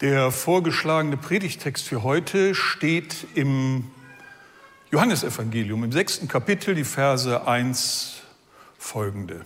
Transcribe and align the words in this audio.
Der 0.00 0.30
vorgeschlagene 0.30 1.18
Predigtext 1.18 1.86
für 1.86 2.02
heute 2.02 2.54
steht 2.54 3.26
im 3.34 3.84
Johannesevangelium, 4.90 5.84
im 5.84 5.92
sechsten 5.92 6.26
Kapitel, 6.26 6.74
die 6.74 6.84
Verse 6.84 7.46
1 7.46 8.22
folgende. 8.78 9.44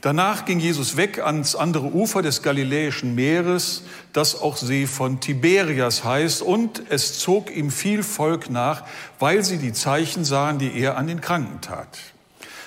Danach 0.00 0.44
ging 0.44 0.58
Jesus 0.58 0.96
weg 0.96 1.20
ans 1.20 1.54
andere 1.54 1.86
Ufer 1.86 2.22
des 2.22 2.42
Galiläischen 2.42 3.14
Meeres, 3.14 3.84
das 4.12 4.40
auch 4.40 4.56
See 4.56 4.88
von 4.88 5.20
Tiberias 5.20 6.02
heißt, 6.02 6.42
und 6.42 6.82
es 6.88 7.20
zog 7.20 7.54
ihm 7.54 7.70
viel 7.70 8.02
Volk 8.02 8.50
nach, 8.50 8.82
weil 9.20 9.44
sie 9.44 9.58
die 9.58 9.72
Zeichen 9.72 10.24
sahen, 10.24 10.58
die 10.58 10.76
er 10.76 10.96
an 10.96 11.06
den 11.06 11.20
Kranken 11.20 11.60
tat. 11.60 11.96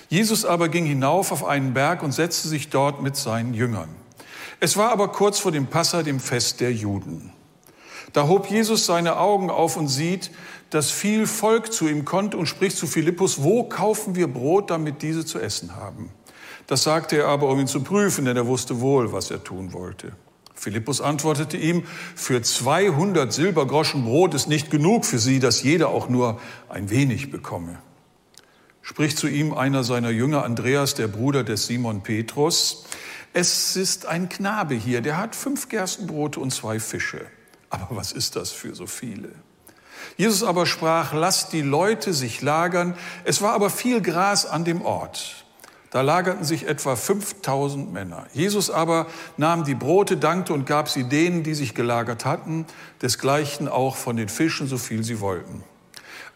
Jesus 0.08 0.46
aber 0.46 0.70
ging 0.70 0.86
hinauf 0.86 1.34
auf 1.34 1.44
einen 1.44 1.74
Berg 1.74 2.02
und 2.02 2.14
setzte 2.14 2.48
sich 2.48 2.70
dort 2.70 3.02
mit 3.02 3.18
seinen 3.18 3.54
Jüngern. 3.54 3.99
Es 4.60 4.76
war 4.76 4.92
aber 4.92 5.10
kurz 5.10 5.40
vor 5.40 5.52
dem 5.52 5.68
Passa, 5.68 6.04
dem 6.04 6.20
Fest 6.20 6.60
der 6.60 6.74
Juden. 6.74 7.32
Da 8.14 8.28
hob 8.28 8.50
Jesus 8.50 8.86
seine 8.86 9.18
Augen 9.18 9.50
auf 9.50 9.78
und 9.78 9.88
sieht, 9.88 10.32
dass 10.70 10.92
viel 10.92 11.28
Volk 11.28 11.72
zu 11.72 11.88
ihm 11.88 12.06
kommt 12.06 12.36
und 12.36 12.48
spricht 12.48 12.78
zu 12.78 12.88
Philippus, 12.88 13.44
wo 13.44 13.64
kaufen 13.64 14.16
wir 14.16 14.28
Brot, 14.28 14.70
damit 14.70 15.02
diese 15.02 15.26
zu 15.26 15.40
essen 15.40 15.76
haben? 15.76 16.12
Das 16.68 16.84
sagte 16.84 17.18
er 17.18 17.28
aber, 17.28 17.50
um 17.50 17.60
ihn 17.60 17.68
zu 17.68 17.82
prüfen, 17.82 18.26
denn 18.26 18.38
er 18.38 18.48
wusste 18.48 18.82
wohl, 18.82 19.12
was 19.12 19.32
er 19.32 19.44
tun 19.44 19.74
wollte. 19.74 20.12
Philippus 20.54 21.00
antwortete 21.00 21.56
ihm, 21.56 21.84
für 22.16 22.42
200 22.42 23.32
Silbergroschen 23.32 24.04
Brot 24.04 24.34
ist 24.34 24.48
nicht 24.48 24.70
genug 24.70 25.06
für 25.06 25.20
sie, 25.20 25.40
dass 25.40 25.64
jeder 25.64 25.90
auch 25.90 26.10
nur 26.10 26.40
ein 26.68 26.90
wenig 26.90 27.32
bekomme. 27.32 27.80
Spricht 28.82 29.18
zu 29.18 29.28
ihm 29.28 29.54
einer 29.54 29.84
seiner 29.84 30.10
Jünger, 30.10 30.44
Andreas, 30.44 30.96
der 30.96 31.08
Bruder 31.08 31.44
des 31.44 31.68
Simon 31.68 32.02
Petrus, 32.02 32.86
es 33.34 33.76
ist 33.76 34.06
ein 34.06 34.30
Knabe 34.30 34.76
hier, 34.76 35.02
der 35.02 35.18
hat 35.18 35.36
fünf 35.36 35.70
Gerstenbrote 35.70 36.40
und 36.40 36.52
zwei 36.52 36.80
Fische. 36.80 37.26
Aber 37.70 37.88
was 37.96 38.12
ist 38.12 38.36
das 38.36 38.52
für 38.52 38.74
so 38.74 38.88
viele? 38.88 39.30
Jesus 40.18 40.44
aber 40.44 40.66
sprach, 40.66 41.14
lasst 41.14 41.54
die 41.54 41.62
Leute 41.62 42.14
sich 42.14 42.42
lagern. 42.42 42.96
Es 43.24 43.42
war 43.42 43.54
aber 43.54 43.70
viel 43.70 44.02
Gras 44.02 44.46
an 44.46 44.66
dem 44.66 44.82
Ort. 44.82 45.46
Da 45.92 46.02
lagerten 46.02 46.44
sich 46.44 46.68
etwa 46.68 46.96
5000 46.96 47.92
Männer. 47.92 48.28
Jesus 48.34 48.70
aber 48.70 49.08
nahm 49.38 49.64
die 49.64 49.76
Brote, 49.76 50.18
dankte 50.18 50.54
und 50.54 50.66
gab 50.66 50.88
sie 50.88 51.06
denen, 51.06 51.44
die 51.44 51.56
sich 51.56 51.74
gelagert 51.74 52.26
hatten, 52.26 52.66
desgleichen 53.02 53.68
auch 53.68 53.96
von 53.96 54.16
den 54.16 54.30
Fischen, 54.30 54.68
so 54.68 54.78
viel 54.78 55.04
sie 55.04 55.20
wollten. 55.20 55.64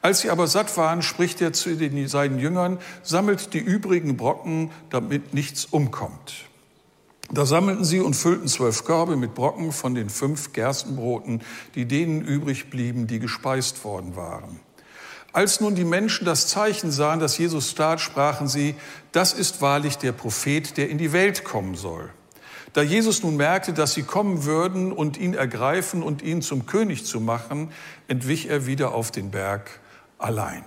Als 0.01 0.21
sie 0.21 0.31
aber 0.31 0.47
satt 0.47 0.75
waren, 0.75 1.01
spricht 1.01 1.39
er 1.39 1.53
zu 1.53 1.75
den, 1.75 2.07
seinen 2.07 2.39
Jüngern, 2.39 2.79
sammelt 3.03 3.53
die 3.53 3.59
übrigen 3.59 4.17
Brocken, 4.17 4.71
damit 4.89 5.33
nichts 5.33 5.65
umkommt. 5.65 6.45
Da 7.33 7.47
sammelten 7.47 7.83
sie 7.83 7.99
und 7.99 8.15
füllten 8.15 8.47
zwölf 8.47 8.85
Körbe 8.85 9.15
mit 9.15 9.33
Brocken 9.33 9.71
von 9.71 9.95
den 9.95 10.11
fünf 10.11 10.53
Gerstenbroten, 10.53 11.41
die 11.73 11.85
denen 11.85 12.21
übrig 12.21 12.69
blieben, 12.69 13.07
die 13.07 13.17
gespeist 13.17 13.83
worden 13.83 14.15
waren. 14.15 14.59
Als 15.31 15.59
nun 15.59 15.73
die 15.73 15.83
Menschen 15.83 16.25
das 16.25 16.45
Zeichen 16.45 16.91
sahen, 16.91 17.19
dass 17.19 17.39
Jesus 17.39 17.71
starb, 17.71 17.99
sprachen 18.01 18.47
sie, 18.47 18.75
das 19.13 19.33
ist 19.33 19.61
wahrlich 19.61 19.97
der 19.97 20.11
Prophet, 20.11 20.77
der 20.77 20.89
in 20.89 20.99
die 20.99 21.11
Welt 21.11 21.43
kommen 21.43 21.73
soll. 21.73 22.11
Da 22.73 22.83
Jesus 22.83 23.23
nun 23.23 23.35
merkte, 23.35 23.73
dass 23.73 23.95
sie 23.95 24.03
kommen 24.03 24.43
würden 24.43 24.91
und 24.91 25.17
ihn 25.17 25.33
ergreifen 25.33 26.03
und 26.03 26.21
ihn 26.21 26.43
zum 26.43 26.67
König 26.67 27.03
zu 27.03 27.19
machen, 27.19 27.71
entwich 28.07 28.47
er 28.47 28.67
wieder 28.67 28.93
auf 28.93 29.09
den 29.09 29.31
Berg 29.31 29.79
allein. 30.19 30.63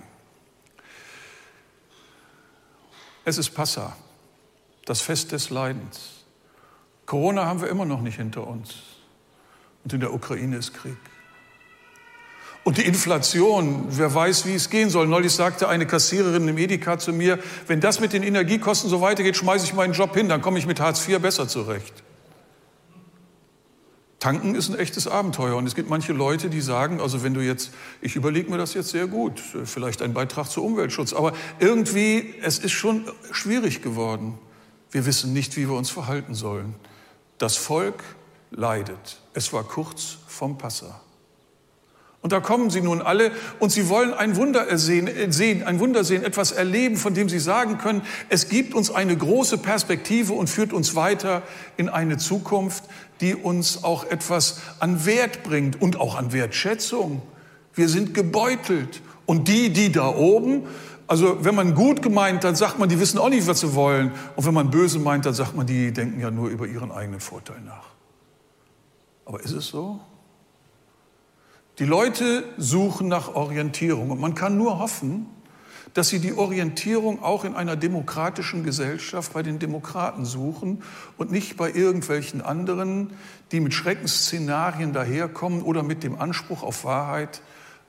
Es 3.24 3.38
ist 3.38 3.50
Passa, 3.50 3.96
das 4.84 5.00
Fest 5.00 5.30
des 5.30 5.50
Leidens. 5.50 6.15
Corona 7.06 7.46
haben 7.46 7.60
wir 7.60 7.68
immer 7.68 7.84
noch 7.84 8.02
nicht 8.02 8.16
hinter 8.16 8.46
uns. 8.46 8.74
Und 9.84 9.92
in 9.92 10.00
der 10.00 10.12
Ukraine 10.12 10.56
ist 10.56 10.74
Krieg. 10.74 10.96
Und 12.64 12.78
die 12.78 12.82
Inflation, 12.82 13.86
wer 13.90 14.12
weiß, 14.12 14.44
wie 14.44 14.54
es 14.54 14.70
gehen 14.70 14.90
soll. 14.90 15.06
Neulich 15.06 15.32
sagte 15.32 15.68
eine 15.68 15.86
Kassiererin 15.86 16.48
im 16.48 16.58
Edeka 16.58 16.98
zu 16.98 17.12
mir, 17.12 17.38
wenn 17.68 17.80
das 17.80 18.00
mit 18.00 18.12
den 18.12 18.24
Energiekosten 18.24 18.90
so 18.90 19.00
weitergeht, 19.00 19.36
schmeiße 19.36 19.64
ich 19.64 19.72
meinen 19.72 19.92
Job 19.92 20.16
hin, 20.16 20.28
dann 20.28 20.42
komme 20.42 20.58
ich 20.58 20.66
mit 20.66 20.80
Hartz 20.80 21.08
IV 21.08 21.20
besser 21.20 21.46
zurecht. 21.46 22.02
Tanken 24.18 24.56
ist 24.56 24.68
ein 24.68 24.76
echtes 24.76 25.06
Abenteuer 25.06 25.54
und 25.54 25.66
es 25.68 25.76
gibt 25.76 25.88
manche 25.88 26.12
Leute, 26.12 26.50
die 26.50 26.60
sagen, 26.60 27.00
also 27.00 27.22
wenn 27.22 27.34
du 27.34 27.40
jetzt, 27.40 27.70
ich 28.00 28.16
überlege 28.16 28.50
mir 28.50 28.58
das 28.58 28.74
jetzt 28.74 28.88
sehr 28.88 29.06
gut, 29.06 29.38
vielleicht 29.38 30.02
ein 30.02 30.12
Beitrag 30.12 30.50
zu 30.50 30.64
Umweltschutz, 30.64 31.12
aber 31.12 31.34
irgendwie, 31.60 32.34
es 32.42 32.58
ist 32.58 32.72
schon 32.72 33.04
schwierig 33.30 33.82
geworden. 33.82 34.38
Wir 34.90 35.06
wissen 35.06 35.32
nicht, 35.32 35.56
wie 35.56 35.68
wir 35.68 35.76
uns 35.76 35.90
verhalten 35.90 36.34
sollen. 36.34 36.74
Das 37.38 37.56
Volk 37.56 38.02
leidet. 38.50 39.20
Es 39.34 39.52
war 39.52 39.64
kurz 39.64 40.18
vom 40.26 40.58
Passa. 40.58 41.00
Und 42.22 42.32
da 42.32 42.40
kommen 42.40 42.70
sie 42.70 42.80
nun 42.80 43.02
alle 43.02 43.30
und 43.60 43.70
sie 43.70 43.88
wollen 43.88 44.12
ein 44.12 44.34
Wunder 44.34 44.76
sehen, 44.78 45.08
ein 45.64 45.78
Wunder 45.78 46.02
sehen, 46.02 46.24
etwas 46.24 46.50
erleben, 46.50 46.96
von 46.96 47.14
dem 47.14 47.28
sie 47.28 47.38
sagen 47.38 47.78
können, 47.78 48.02
es 48.28 48.48
gibt 48.48 48.74
uns 48.74 48.90
eine 48.90 49.16
große 49.16 49.58
Perspektive 49.58 50.32
und 50.32 50.50
führt 50.50 50.72
uns 50.72 50.96
weiter 50.96 51.42
in 51.76 51.88
eine 51.88 52.16
Zukunft, 52.16 52.82
die 53.20 53.36
uns 53.36 53.84
auch 53.84 54.04
etwas 54.10 54.60
an 54.80 55.06
Wert 55.06 55.44
bringt 55.44 55.80
und 55.80 56.00
auch 56.00 56.16
an 56.16 56.32
Wertschätzung. 56.32 57.22
Wir 57.74 57.88
sind 57.88 58.12
gebeutelt. 58.12 59.02
Und 59.26 59.48
die, 59.48 59.70
die 59.70 59.90
da 59.92 60.08
oben, 60.08 60.66
also 61.06 61.44
wenn 61.44 61.54
man 61.54 61.74
gut 61.74 62.02
gemeint, 62.02 62.44
dann 62.44 62.56
sagt 62.56 62.78
man, 62.78 62.88
die 62.88 62.98
wissen 62.98 63.18
auch 63.18 63.28
nicht, 63.28 63.46
was 63.46 63.60
sie 63.60 63.74
wollen. 63.74 64.12
Und 64.34 64.44
wenn 64.44 64.54
man 64.54 64.70
böse 64.70 64.98
meint, 64.98 65.26
dann 65.26 65.34
sagt 65.34 65.54
man, 65.54 65.66
die 65.66 65.92
denken 65.92 66.20
ja 66.20 66.30
nur 66.30 66.48
über 66.48 66.66
ihren 66.66 66.90
eigenen 66.90 67.20
Vorteil 67.20 67.60
nach. 67.60 67.86
Aber 69.24 69.40
ist 69.40 69.52
es 69.52 69.66
so? 69.68 70.00
Die 71.78 71.84
Leute 71.84 72.44
suchen 72.56 73.08
nach 73.08 73.34
Orientierung 73.34 74.10
und 74.10 74.20
man 74.20 74.34
kann 74.34 74.56
nur 74.56 74.78
hoffen, 74.78 75.26
dass 75.92 76.08
sie 76.08 76.18
die 76.18 76.34
Orientierung 76.34 77.22
auch 77.22 77.44
in 77.44 77.54
einer 77.54 77.76
demokratischen 77.76 78.64
Gesellschaft 78.64 79.32
bei 79.32 79.42
den 79.42 79.58
Demokraten 79.58 80.24
suchen 80.24 80.82
und 81.16 81.30
nicht 81.30 81.56
bei 81.56 81.70
irgendwelchen 81.70 82.42
anderen, 82.42 83.12
die 83.52 83.60
mit 83.60 83.74
Schreckensszenarien 83.74 84.92
daherkommen 84.92 85.62
oder 85.62 85.82
mit 85.82 86.02
dem 86.02 86.18
Anspruch 86.20 86.62
auf 86.62 86.84
Wahrheit, 86.84 87.40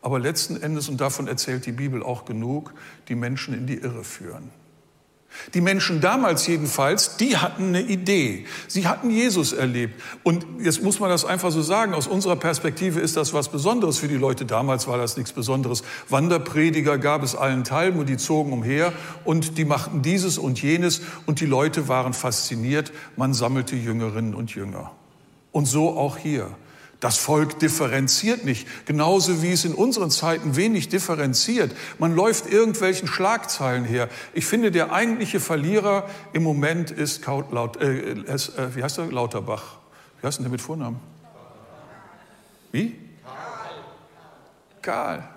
aber 0.07 0.19
letzten 0.19 0.55
Endes, 0.55 0.87
und 0.87 1.01
davon 1.01 1.27
erzählt 1.27 1.65
die 1.65 1.73
Bibel 1.73 2.01
auch 2.01 2.23
genug, 2.23 2.73
die 3.09 3.15
Menschen 3.15 3.53
in 3.53 3.67
die 3.67 3.75
Irre 3.75 4.05
führen. 4.05 4.51
Die 5.53 5.59
Menschen 5.59 5.99
damals 5.99 6.47
jedenfalls, 6.47 7.17
die 7.17 7.35
hatten 7.35 7.67
eine 7.67 7.81
Idee. 7.81 8.45
Sie 8.69 8.87
hatten 8.87 9.09
Jesus 9.09 9.51
erlebt. 9.51 10.01
Und 10.23 10.45
jetzt 10.61 10.81
muss 10.81 11.01
man 11.01 11.09
das 11.09 11.25
einfach 11.25 11.51
so 11.51 11.61
sagen, 11.61 11.93
aus 11.93 12.07
unserer 12.07 12.37
Perspektive 12.37 13.01
ist 13.01 13.17
das 13.17 13.33
was 13.33 13.49
Besonderes. 13.49 13.97
Für 13.97 14.07
die 14.07 14.15
Leute 14.15 14.45
damals 14.45 14.87
war 14.87 14.97
das 14.97 15.17
nichts 15.17 15.33
Besonderes. 15.33 15.83
Wanderprediger 16.07 16.97
gab 16.97 17.21
es 17.21 17.35
allen 17.35 17.65
Teilen 17.65 17.99
und 17.99 18.07
die 18.07 18.15
zogen 18.15 18.53
umher 18.53 18.93
und 19.25 19.57
die 19.57 19.65
machten 19.65 20.03
dieses 20.03 20.37
und 20.37 20.61
jenes 20.61 21.01
und 21.25 21.41
die 21.41 21.45
Leute 21.45 21.89
waren 21.89 22.13
fasziniert. 22.13 22.93
Man 23.17 23.33
sammelte 23.33 23.75
Jüngerinnen 23.75 24.35
und 24.35 24.55
Jünger. 24.55 24.93
Und 25.51 25.65
so 25.65 25.97
auch 25.97 26.15
hier. 26.15 26.55
Das 26.99 27.17
Volk 27.17 27.59
differenziert 27.59 28.43
nicht, 28.43 28.67
genauso 28.87 29.43
wie 29.43 29.51
es 29.51 29.65
in 29.65 29.75
unseren 29.75 30.09
Zeiten 30.09 30.55
wenig 30.55 30.89
differenziert. 30.89 31.71
Man 31.99 32.15
läuft 32.15 32.51
irgendwelchen 32.51 33.07
Schlagzeilen 33.07 33.85
her. 33.85 34.09
Ich 34.33 34.47
finde, 34.47 34.71
der 34.71 34.91
eigentliche 34.91 35.39
Verlierer 35.39 36.09
im 36.33 36.41
Moment 36.41 36.89
ist, 36.89 37.25
Laut, 37.27 37.77
äh, 37.77 38.13
äh, 38.13 38.75
wie 38.75 38.83
heißt 38.83 38.97
er, 38.97 39.11
Lauterbach. 39.11 39.77
Wie 40.21 40.27
heißt 40.27 40.39
denn 40.39 40.45
der 40.45 40.51
mit 40.51 40.61
Vornamen? 40.61 40.99
Wie? 42.71 42.95
Karl. 44.81 45.19
Karl, 45.19 45.29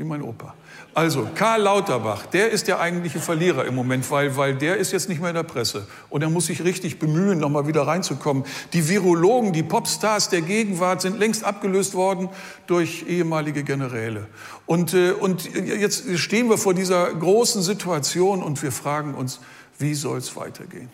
wie 0.00 0.04
mein 0.04 0.22
Opa. 0.22 0.54
Also, 0.94 1.28
Karl 1.34 1.60
Lauterbach, 1.60 2.24
der 2.24 2.50
ist 2.50 2.68
der 2.68 2.80
eigentliche 2.80 3.20
Verlierer 3.20 3.66
im 3.66 3.74
Moment, 3.74 4.10
weil, 4.10 4.34
weil 4.34 4.54
der 4.54 4.78
ist 4.78 4.92
jetzt 4.92 5.10
nicht 5.10 5.20
mehr 5.20 5.28
in 5.28 5.36
der 5.36 5.42
Presse. 5.42 5.86
Und 6.08 6.22
er 6.22 6.30
muss 6.30 6.46
sich 6.46 6.64
richtig 6.64 6.98
bemühen, 6.98 7.38
nochmal 7.38 7.66
wieder 7.66 7.86
reinzukommen. 7.86 8.44
Die 8.72 8.88
Virologen, 8.88 9.52
die 9.52 9.62
Popstars 9.62 10.30
der 10.30 10.40
Gegenwart 10.40 11.02
sind 11.02 11.18
längst 11.18 11.44
abgelöst 11.44 11.92
worden 11.92 12.30
durch 12.66 13.04
ehemalige 13.06 13.62
Generäle. 13.62 14.26
Und, 14.64 14.94
äh, 14.94 15.12
und 15.12 15.54
jetzt 15.54 16.18
stehen 16.18 16.48
wir 16.48 16.56
vor 16.56 16.72
dieser 16.72 17.12
großen 17.12 17.60
Situation 17.60 18.42
und 18.42 18.62
wir 18.62 18.72
fragen 18.72 19.14
uns, 19.14 19.40
wie 19.78 19.92
soll 19.92 20.16
es 20.16 20.34
weitergehen? 20.34 20.88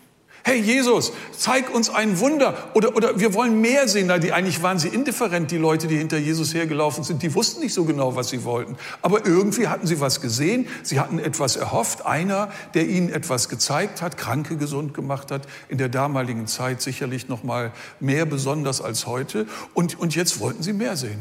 Hey 0.47 0.61
Jesus, 0.61 1.11
zeig 1.37 1.75
uns 1.75 1.89
ein 1.89 2.19
Wunder. 2.19 2.69
Oder, 2.73 2.95
oder 2.95 3.19
wir 3.19 3.33
wollen 3.33 3.59
mehr 3.59 3.89
sehen. 3.89 4.07
Na, 4.07 4.17
die, 4.17 4.31
eigentlich 4.31 4.63
waren 4.63 4.79
sie 4.79 4.87
indifferent, 4.87 5.51
die 5.51 5.57
Leute, 5.57 5.87
die 5.87 5.97
hinter 5.97 6.17
Jesus 6.17 6.53
hergelaufen 6.53 7.03
sind. 7.03 7.21
Die 7.21 7.35
wussten 7.35 7.59
nicht 7.59 7.73
so 7.73 7.83
genau, 7.83 8.15
was 8.15 8.29
sie 8.29 8.45
wollten. 8.45 8.77
Aber 9.01 9.25
irgendwie 9.25 9.67
hatten 9.67 9.85
sie 9.87 9.99
was 9.99 10.21
gesehen. 10.21 10.69
Sie 10.83 11.01
hatten 11.01 11.19
etwas 11.19 11.57
erhofft. 11.57 12.05
Einer, 12.05 12.49
der 12.75 12.87
ihnen 12.87 13.09
etwas 13.09 13.49
gezeigt 13.49 14.01
hat, 14.01 14.15
Kranke 14.15 14.55
gesund 14.55 14.93
gemacht 14.93 15.31
hat. 15.31 15.45
In 15.67 15.79
der 15.79 15.89
damaligen 15.89 16.47
Zeit 16.47 16.81
sicherlich 16.81 17.27
noch 17.27 17.43
mal 17.43 17.73
mehr 17.99 18.25
besonders 18.25 18.79
als 18.79 19.05
heute. 19.05 19.47
Und, 19.73 19.99
und 19.99 20.15
jetzt 20.15 20.39
wollten 20.39 20.63
sie 20.63 20.71
mehr 20.71 20.95
sehen. 20.95 21.19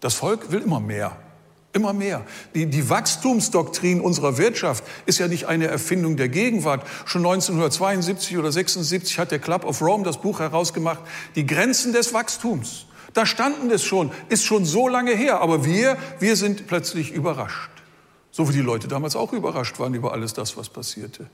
Das 0.00 0.12
Volk 0.12 0.52
will 0.52 0.60
immer 0.60 0.78
mehr. 0.78 1.16
Immer 1.74 1.94
mehr. 1.94 2.26
Die, 2.54 2.66
die 2.66 2.90
Wachstumsdoktrin 2.90 4.00
unserer 4.02 4.36
Wirtschaft 4.36 4.84
ist 5.06 5.18
ja 5.18 5.28
nicht 5.28 5.46
eine 5.46 5.68
Erfindung 5.68 6.16
der 6.16 6.28
Gegenwart. 6.28 6.86
Schon 7.06 7.22
1972 7.22 8.36
oder 8.36 8.52
76 8.52 9.18
hat 9.18 9.30
der 9.30 9.38
Club 9.38 9.64
of 9.64 9.80
Rome 9.80 10.04
das 10.04 10.20
Buch 10.20 10.40
herausgemacht, 10.40 11.00
die 11.34 11.46
Grenzen 11.46 11.94
des 11.94 12.12
Wachstums. 12.12 12.86
Da 13.14 13.24
standen 13.24 13.70
es 13.70 13.84
schon, 13.84 14.10
ist 14.28 14.44
schon 14.44 14.66
so 14.66 14.86
lange 14.88 15.14
her, 15.14 15.40
aber 15.40 15.64
wir, 15.64 15.96
wir 16.18 16.36
sind 16.36 16.66
plötzlich 16.66 17.10
überrascht. 17.10 17.70
So 18.30 18.48
wie 18.48 18.52
die 18.52 18.60
Leute 18.60 18.88
damals 18.88 19.16
auch 19.16 19.32
überrascht 19.32 19.78
waren 19.78 19.94
über 19.94 20.12
alles 20.12 20.34
das, 20.34 20.56
was 20.56 20.68
passierte. 20.68 21.26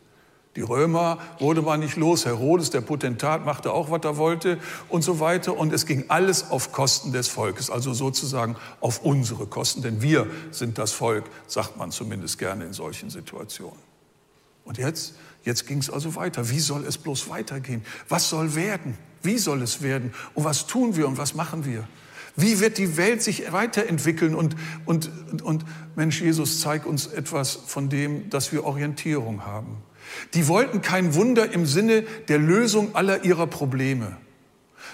Die 0.56 0.62
Römer 0.62 1.18
wurde 1.38 1.62
man 1.62 1.80
nicht 1.80 1.96
los, 1.96 2.24
Herodes, 2.24 2.70
der 2.70 2.80
Potentat, 2.80 3.44
machte 3.44 3.72
auch, 3.72 3.90
was 3.90 4.02
er 4.02 4.16
wollte 4.16 4.58
und 4.88 5.02
so 5.02 5.20
weiter. 5.20 5.56
Und 5.56 5.72
es 5.72 5.86
ging 5.86 6.06
alles 6.08 6.50
auf 6.50 6.72
Kosten 6.72 7.12
des 7.12 7.28
Volkes, 7.28 7.70
also 7.70 7.92
sozusagen 7.92 8.56
auf 8.80 9.04
unsere 9.04 9.46
Kosten, 9.46 9.82
denn 9.82 10.02
wir 10.02 10.26
sind 10.50 10.78
das 10.78 10.92
Volk, 10.92 11.24
sagt 11.46 11.76
man 11.76 11.90
zumindest 11.90 12.38
gerne 12.38 12.64
in 12.64 12.72
solchen 12.72 13.10
Situationen. 13.10 13.78
Und 14.64 14.78
jetzt, 14.78 15.14
jetzt 15.44 15.66
ging 15.66 15.78
es 15.78 15.90
also 15.90 16.14
weiter. 16.14 16.50
Wie 16.50 16.60
soll 16.60 16.84
es 16.84 16.98
bloß 16.98 17.30
weitergehen? 17.30 17.84
Was 18.08 18.28
soll 18.28 18.54
werden? 18.54 18.98
Wie 19.22 19.38
soll 19.38 19.62
es 19.62 19.82
werden? 19.82 20.12
Und 20.34 20.44
was 20.44 20.66
tun 20.66 20.96
wir 20.96 21.06
und 21.08 21.18
was 21.18 21.34
machen 21.34 21.64
wir? 21.64 21.86
Wie 22.36 22.60
wird 22.60 22.78
die 22.78 22.96
Welt 22.96 23.22
sich 23.22 23.50
weiterentwickeln? 23.50 24.34
Und, 24.34 24.56
und, 24.84 25.10
und 25.42 25.64
Mensch, 25.96 26.20
Jesus, 26.20 26.60
zeig 26.60 26.86
uns 26.86 27.06
etwas 27.06 27.58
von 27.66 27.88
dem, 27.88 28.30
dass 28.30 28.52
wir 28.52 28.64
Orientierung 28.64 29.44
haben. 29.44 29.78
Die 30.34 30.48
wollten 30.48 30.82
kein 30.82 31.14
Wunder 31.14 31.52
im 31.52 31.66
Sinne 31.66 32.02
der 32.28 32.38
Lösung 32.38 32.94
aller 32.94 33.24
ihrer 33.24 33.46
Probleme. 33.46 34.16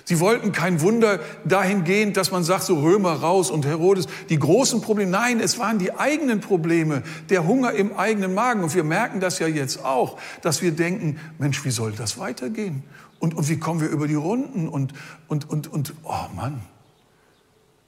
Sie 0.07 0.21
wollten 0.21 0.53
kein 0.53 0.83
Wunder 0.83 1.21
dahingehend, 1.45 2.17
dass 2.17 2.31
man 2.31 2.45
sagt, 2.45 2.65
so 2.65 2.81
Römer 2.81 3.13
raus 3.13 3.51
und 3.51 3.65
Herodes, 3.65 4.07
die 4.29 4.39
großen 4.39 4.83
Probleme. 4.83 5.11
Nein, 5.11 5.41
es 5.41 5.59
waren 5.59 5.79
die 5.79 5.95
eigenen 5.97 6.41
Probleme, 6.41 7.03
der 7.31 7.47
Hunger 7.47 7.73
im 7.73 7.97
eigenen 7.97 8.35
Magen. 8.35 8.63
Und 8.63 8.75
wir 8.75 8.85
merken 8.85 9.21
das 9.21 9.39
ja 9.39 9.47
jetzt 9.47 9.83
auch, 9.83 10.19
dass 10.43 10.61
wir 10.61 10.73
denken, 10.73 11.19
Mensch, 11.39 11.65
wie 11.65 11.71
soll 11.71 11.93
das 11.93 12.19
weitergehen? 12.19 12.83
Und, 13.19 13.35
und 13.35 13.49
wie 13.49 13.59
kommen 13.59 13.81
wir 13.81 13.89
über 13.89 14.07
die 14.07 14.15
Runden? 14.15 14.69
Und, 14.69 14.93
und, 15.29 15.49
und, 15.49 15.73
und 15.73 15.95
oh 16.03 16.35
Mann, 16.37 16.61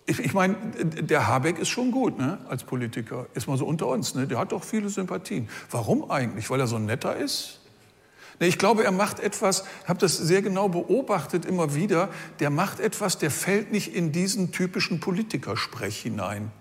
ich, 0.07 0.21
ich 0.21 0.35
meine, 0.35 0.55
der 0.85 1.27
Habeck 1.27 1.59
ist 1.59 1.69
schon 1.69 1.91
gut 1.91 2.19
ne, 2.19 2.39
als 2.49 2.63
Politiker, 2.63 3.27
ist 3.35 3.49
mal 3.49 3.59
so 3.59 3.67
unter 3.67 3.89
uns. 3.89 4.15
Ne? 4.15 4.27
Der 4.27 4.39
hat 4.39 4.53
doch 4.53 4.63
viele 4.63 4.89
Sympathien. 4.89 5.49
Warum 5.71 6.11
eigentlich? 6.11 6.49
Weil 6.49 6.61
er 6.61 6.69
so 6.69 6.79
netter 6.79 7.17
ist? 7.17 7.61
Ne, 8.39 8.47
ich 8.47 8.57
glaube, 8.57 8.85
er 8.85 8.93
macht 8.93 9.19
etwas, 9.19 9.65
ich 9.83 9.89
habe 9.89 9.99
das 9.99 10.17
sehr 10.17 10.43
genau 10.43 10.69
beobachtet 10.69 11.45
immer 11.45 11.75
wieder, 11.75 12.09
der 12.39 12.51
macht 12.51 12.79
etwas, 12.79 13.19
der 13.19 13.33
fällt 13.33 13.73
nicht 13.73 13.95
in 13.95 14.13
diesen 14.13 14.53
typischen 14.53 15.01
Politikersprech 15.01 16.03
hinein. 16.03 16.53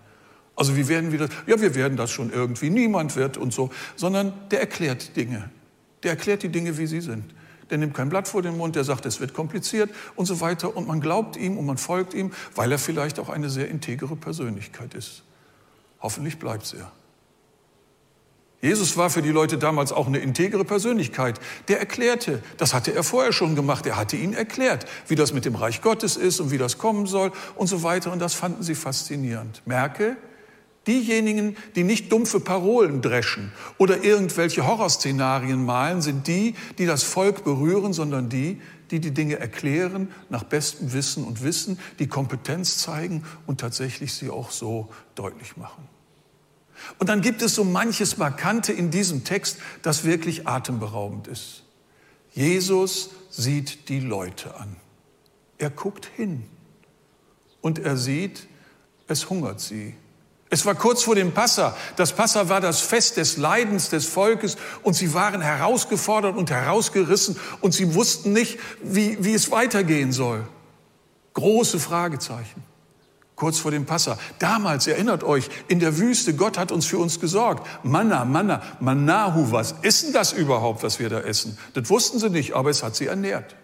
Also 0.56 0.76
wie 0.76 0.88
werden 0.88 1.12
wir 1.12 1.20
das? 1.20 1.30
Ja, 1.46 1.62
wir 1.62 1.76
werden 1.76 1.98
das 1.98 2.12
schon 2.12 2.32
irgendwie, 2.32 2.72
niemand 2.72 3.16
wird 3.16 3.38
und 3.38 3.54
so, 3.54 3.70
sondern 3.96 4.34
der 4.50 4.62
erklärt 4.62 5.16
Dinge. 5.16 5.52
Der 6.02 6.12
erklärt 6.12 6.42
die 6.44 6.50
Dinge, 6.50 6.78
wie 6.78 6.88
sie 6.88 7.02
sind 7.02 7.26
der 7.70 7.78
nimmt 7.78 7.94
kein 7.94 8.10
Blatt 8.10 8.28
vor 8.28 8.42
den 8.42 8.58
Mund, 8.58 8.76
der 8.76 8.84
sagt, 8.84 9.06
es 9.06 9.20
wird 9.20 9.34
kompliziert 9.34 9.90
und 10.16 10.26
so 10.26 10.42
weiter. 10.42 10.76
Und 10.76 10.88
man 10.88 11.02
glaubt 11.02 11.38
ihm 11.38 11.58
und 11.58 11.66
man 11.66 11.78
folgt 11.78 12.14
ihm, 12.14 12.32
weil 12.54 12.72
er 12.72 12.80
vielleicht 12.80 13.20
auch 13.20 13.30
eine 13.30 13.50
sehr 13.50 13.70
integere 13.70 14.16
Persönlichkeit 14.16 14.94
ist. 14.94 15.24
Hoffentlich 16.02 16.40
bleibt 16.40 16.74
er. 16.78 16.92
Jesus 18.62 18.98
war 18.98 19.10
für 19.10 19.22
die 19.22 19.30
Leute 19.30 19.58
damals 19.58 19.92
auch 19.92 20.08
eine 20.08 20.18
integere 20.18 20.66
Persönlichkeit. 20.66 21.40
Der 21.68 21.80
erklärte, 21.80 22.42
das 22.58 22.74
hatte 22.74 22.94
er 22.94 23.04
vorher 23.04 23.32
schon 23.32 23.56
gemacht, 23.56 23.86
er 23.86 23.96
hatte 23.96 24.16
ihnen 24.16 24.34
erklärt, 24.34 24.86
wie 25.08 25.16
das 25.16 25.34
mit 25.34 25.46
dem 25.46 25.56
Reich 25.56 25.82
Gottes 25.82 26.18
ist 26.18 26.40
und 26.40 26.50
wie 26.50 26.58
das 26.58 26.80
kommen 26.80 27.06
soll 27.06 27.32
und 27.56 27.68
so 27.68 27.84
weiter. 27.84 28.12
Und 28.12 28.20
das 28.20 28.34
fanden 28.34 28.64
sie 28.64 28.74
faszinierend. 28.74 29.62
Merke, 29.66 30.18
Diejenigen, 30.88 31.58
die 31.76 31.84
nicht 31.84 32.12
dumpfe 32.12 32.40
Parolen 32.40 33.02
dreschen 33.02 33.52
oder 33.78 34.04
irgendwelche 34.04 34.68
Horrorszenarien 34.68 35.66
malen, 35.66 36.02
sind 36.02 36.28
die, 36.28 36.56
die 36.78 36.86
das 36.86 37.04
Volk 37.04 37.44
berühren, 37.44 37.92
sondern 37.92 38.30
die, 38.30 38.62
die 38.92 39.00
die 39.00 39.12
Dinge 39.12 39.40
erklären 39.40 40.10
nach 40.30 40.44
bestem 40.44 40.94
Wissen 40.94 41.24
und 41.24 41.44
Wissen, 41.44 41.80
die 41.98 42.08
Kompetenz 42.08 42.78
zeigen 42.78 43.24
und 43.48 43.60
tatsächlich 43.60 44.14
sie 44.14 44.30
auch 44.30 44.52
so 44.52 44.90
deutlich 45.16 45.58
machen. 45.58 45.88
Und 47.00 47.10
dann 47.10 47.22
gibt 47.22 47.42
es 47.42 47.56
so 47.56 47.64
manches 47.64 48.18
Markante 48.18 48.72
in 48.72 48.92
diesem 48.92 49.24
Text, 49.24 49.58
das 49.82 50.04
wirklich 50.04 50.48
atemberaubend 50.48 51.28
ist. 51.28 51.64
Jesus 52.34 53.12
sieht 53.30 53.90
die 53.90 54.02
Leute 54.02 54.56
an. 54.56 54.76
Er 55.58 55.70
guckt 55.70 56.06
hin 56.16 56.44
und 57.62 57.80
er 57.80 57.98
sieht, 57.98 58.48
es 59.08 59.30
hungert 59.30 59.62
sie. 59.62 59.96
Es 60.56 60.66
war 60.66 60.74
kurz 60.74 61.04
vor 61.04 61.16
dem 61.16 61.34
Passa. 61.34 61.76
Das 61.98 62.14
Passa 62.14 62.48
war 62.48 62.62
das 62.62 62.80
Fest 62.80 63.18
des 63.18 63.36
Leidens 63.36 63.90
des 63.90 64.06
Volkes 64.06 64.56
und 64.84 64.94
sie 64.94 65.14
waren 65.14 65.42
herausgefordert 65.42 66.38
und 66.38 66.50
herausgerissen 66.50 67.38
und 67.60 67.74
sie 67.74 67.94
wussten 67.94 68.32
nicht, 68.32 68.58
wie, 68.82 69.22
wie 69.22 69.34
es 69.34 69.52
weitergehen 69.52 70.14
soll. 70.14 70.48
Große 71.34 71.78
Fragezeichen. 71.78 72.64
Kurz 73.36 73.60
vor 73.60 73.72
dem 73.72 73.86
Passa. 73.86 74.18
Damals, 74.40 74.88
erinnert 74.88 75.26
euch, 75.26 75.50
in 75.68 75.82
der 75.82 75.98
Wüste, 75.98 76.34
Gott 76.34 76.58
hat 76.58 76.72
uns 76.72 76.86
für 76.86 77.00
uns 77.00 77.20
gesorgt. 77.20 77.68
Manna, 77.84 78.24
Manna, 78.24 78.62
Manahu, 78.80 79.52
was 79.52 79.76
ist 79.82 80.06
denn 80.06 80.14
das 80.14 80.32
überhaupt, 80.32 80.84
was 80.84 81.00
wir 81.00 81.10
da 81.10 81.20
essen? 81.20 81.58
Das 81.74 81.90
wussten 81.90 82.18
sie 82.18 82.30
nicht, 82.30 82.54
aber 82.54 82.70
es 82.70 82.82
hat 82.82 82.96
sie 82.96 83.08
ernährt. 83.08 83.58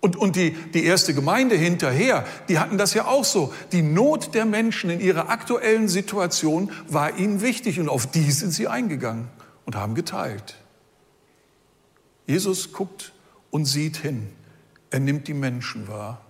Und, 0.00 0.16
und 0.16 0.36
die, 0.36 0.52
die 0.52 0.84
erste 0.84 1.12
Gemeinde 1.12 1.56
hinterher, 1.56 2.24
die 2.48 2.58
hatten 2.58 2.78
das 2.78 2.94
ja 2.94 3.06
auch 3.06 3.24
so. 3.24 3.52
Die 3.72 3.82
Not 3.82 4.32
der 4.34 4.44
Menschen 4.44 4.90
in 4.90 5.00
ihrer 5.00 5.28
aktuellen 5.28 5.88
Situation 5.88 6.70
war 6.86 7.18
ihnen 7.18 7.40
wichtig 7.40 7.80
und 7.80 7.88
auf 7.88 8.06
die 8.06 8.30
sind 8.30 8.52
sie 8.52 8.68
eingegangen 8.68 9.28
und 9.64 9.74
haben 9.74 9.94
geteilt. 9.94 10.56
Jesus 12.26 12.72
guckt 12.72 13.12
und 13.50 13.64
sieht 13.64 13.96
hin. 13.96 14.28
Er 14.90 15.00
nimmt 15.00 15.26
die 15.26 15.34
Menschen 15.34 15.88
wahr. 15.88 16.20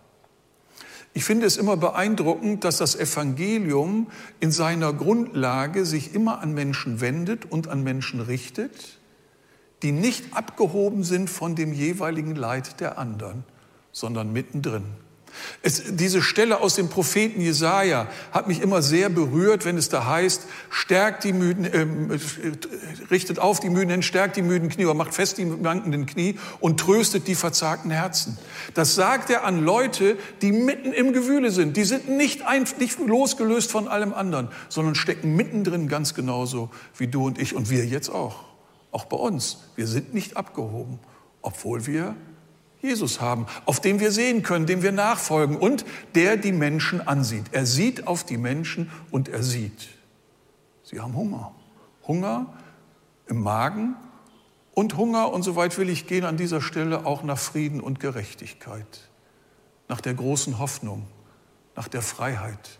Ich 1.12 1.24
finde 1.24 1.46
es 1.46 1.56
immer 1.56 1.76
beeindruckend, 1.76 2.64
dass 2.64 2.78
das 2.78 2.96
Evangelium 2.96 4.06
in 4.40 4.50
seiner 4.50 4.92
Grundlage 4.92 5.84
sich 5.84 6.14
immer 6.14 6.40
an 6.40 6.54
Menschen 6.54 7.00
wendet 7.00 7.44
und 7.44 7.68
an 7.68 7.82
Menschen 7.82 8.20
richtet, 8.20 8.98
die 9.82 9.92
nicht 9.92 10.34
abgehoben 10.34 11.04
sind 11.04 11.28
von 11.28 11.54
dem 11.54 11.72
jeweiligen 11.72 12.34
Leid 12.34 12.80
der 12.80 12.98
anderen 12.98 13.44
sondern 13.92 14.32
mittendrin. 14.32 14.84
Es, 15.62 15.82
diese 15.96 16.22
Stelle 16.22 16.60
aus 16.60 16.74
dem 16.74 16.88
Propheten 16.88 17.40
Jesaja 17.40 18.06
hat 18.32 18.48
mich 18.48 18.60
immer 18.60 18.82
sehr 18.82 19.08
berührt, 19.08 19.64
wenn 19.64 19.76
es 19.76 19.88
da 19.88 20.06
heißt, 20.06 20.46
stärkt 20.70 21.24
die 21.24 21.32
Müden, 21.32 21.64
äh, 21.64 21.86
richtet 23.10 23.38
auf 23.38 23.60
die 23.60 23.70
Müden 23.70 24.02
stärkt 24.02 24.36
die 24.36 24.42
müden 24.42 24.68
Knie 24.68 24.84
oder 24.84 24.94
macht 24.94 25.14
fest 25.14 25.38
die 25.38 25.64
wankenden 25.64 26.06
Knie 26.06 26.38
und 26.60 26.80
tröstet 26.80 27.26
die 27.26 27.34
verzagten 27.34 27.90
Herzen. 27.90 28.38
Das 28.74 28.94
sagt 28.94 29.30
er 29.30 29.44
an 29.44 29.64
Leute, 29.64 30.16
die 30.42 30.52
mitten 30.52 30.92
im 30.92 31.12
Gewühle 31.12 31.50
sind. 31.50 31.76
Die 31.76 31.84
sind 31.84 32.08
nicht, 32.08 32.42
ein, 32.42 32.66
nicht 32.78 32.98
losgelöst 32.98 33.70
von 33.70 33.88
allem 33.88 34.14
anderen, 34.14 34.48
sondern 34.68 34.94
stecken 34.94 35.36
mittendrin 35.36 35.88
ganz 35.88 36.14
genauso 36.14 36.70
wie 36.96 37.08
du 37.08 37.26
und 37.26 37.38
ich 37.38 37.54
und 37.54 37.70
wir 37.70 37.84
jetzt 37.84 38.10
auch. 38.10 38.44
Auch 38.90 39.04
bei 39.04 39.16
uns. 39.16 39.58
Wir 39.76 39.86
sind 39.86 40.14
nicht 40.14 40.36
abgehoben, 40.36 40.98
obwohl 41.42 41.86
wir 41.86 42.16
Jesus 42.80 43.20
haben, 43.20 43.46
auf 43.64 43.80
dem 43.80 43.98
wir 44.00 44.12
sehen 44.12 44.42
können, 44.42 44.66
dem 44.66 44.82
wir 44.82 44.92
nachfolgen 44.92 45.56
und 45.56 45.84
der 46.14 46.36
die 46.36 46.52
Menschen 46.52 47.06
ansieht. 47.06 47.46
Er 47.52 47.66
sieht 47.66 48.06
auf 48.06 48.24
die 48.24 48.36
Menschen 48.36 48.90
und 49.10 49.28
er 49.28 49.42
sieht. 49.42 49.88
Sie 50.84 51.00
haben 51.00 51.14
Hunger. 51.14 51.54
Hunger 52.06 52.54
im 53.26 53.42
Magen 53.42 53.96
und 54.78 54.96
Hunger, 54.96 55.32
und 55.32 55.42
so 55.42 55.56
weit 55.56 55.76
will 55.76 55.90
ich 55.90 56.06
gehen 56.06 56.24
an 56.24 56.36
dieser 56.36 56.60
Stelle, 56.60 57.04
auch 57.04 57.24
nach 57.24 57.36
Frieden 57.36 57.80
und 57.80 57.98
Gerechtigkeit, 57.98 59.10
nach 59.88 60.00
der 60.00 60.14
großen 60.14 60.60
Hoffnung, 60.60 61.08
nach 61.74 61.88
der 61.88 62.00
Freiheit, 62.00 62.78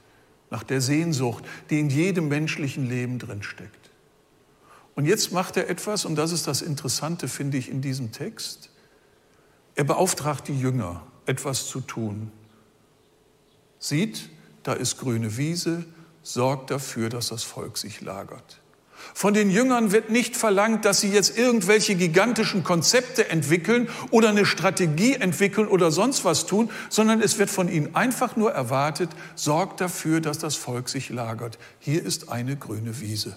nach 0.49 0.63
der 0.63 0.81
Sehnsucht, 0.81 1.45
die 1.71 1.81
in 1.81 1.91
jedem 1.91 2.29
menschlichen 2.29 2.89
Leben 2.89 3.19
drinsteckt. 3.19 3.91
Und 4.95 5.07
jetzt 5.07 5.33
macht 5.33 5.57
er 5.57 5.69
etwas, 5.69 6.05
und 6.05 6.15
das 6.15 6.31
ist 6.31 6.47
das 6.47 6.63
Interessante, 6.63 7.27
finde 7.27 7.59
ich, 7.59 7.69
in 7.69 7.83
diesem 7.83 8.13
Text. 8.13 8.68
Er 9.79 9.85
beauftragt 9.85 10.49
die 10.49 10.59
Jünger, 10.59 11.03
etwas 11.25 11.69
zu 11.69 11.81
tun. 11.81 12.33
Sieht, 13.79 14.29
da 14.65 14.73
ist 14.73 14.99
grüne 14.99 15.37
Wiese, 15.37 15.85
sorgt 16.25 16.73
dafür, 16.73 17.09
dass 17.11 17.29
das 17.29 17.45
Volk 17.45 17.79
sich 17.79 18.01
lagert. 18.01 18.61
Von 19.15 19.35
den 19.35 19.53
Jüngern 19.53 19.93
wird 19.93 20.11
nicht 20.11 20.37
verlangt, 20.37 20.85
dass 20.85 21.01
sie 21.01 21.13
jetzt 21.13 21.39
irgendwelche 21.39 21.95
gigantischen 21.95 22.65
Konzepte 22.65 23.29
entwickeln 23.29 23.89
oder 24.11 24.31
eine 24.31 24.47
Strategie 24.47 25.15
entwickeln 25.15 25.69
oder 25.69 25.93
sonst 25.93 26.25
was 26.25 26.47
tun, 26.47 26.73
sondern 26.89 27.23
es 27.23 27.39
wird 27.39 27.49
von 27.49 27.69
ihnen 27.69 27.95
einfach 27.95 28.35
nur 28.35 28.51
erwartet, 28.51 29.11
sorgt 29.37 29.81
dafür, 29.81 30.21
dass 30.21 30.39
das 30.39 30.57
Volk 30.57 30.89
sich 30.89 31.09
lagert. 31.09 31.57
Hier 31.79 32.03
ist 32.03 32.31
eine 32.31 32.57
grüne 32.57 32.99
Wiese. 32.99 33.37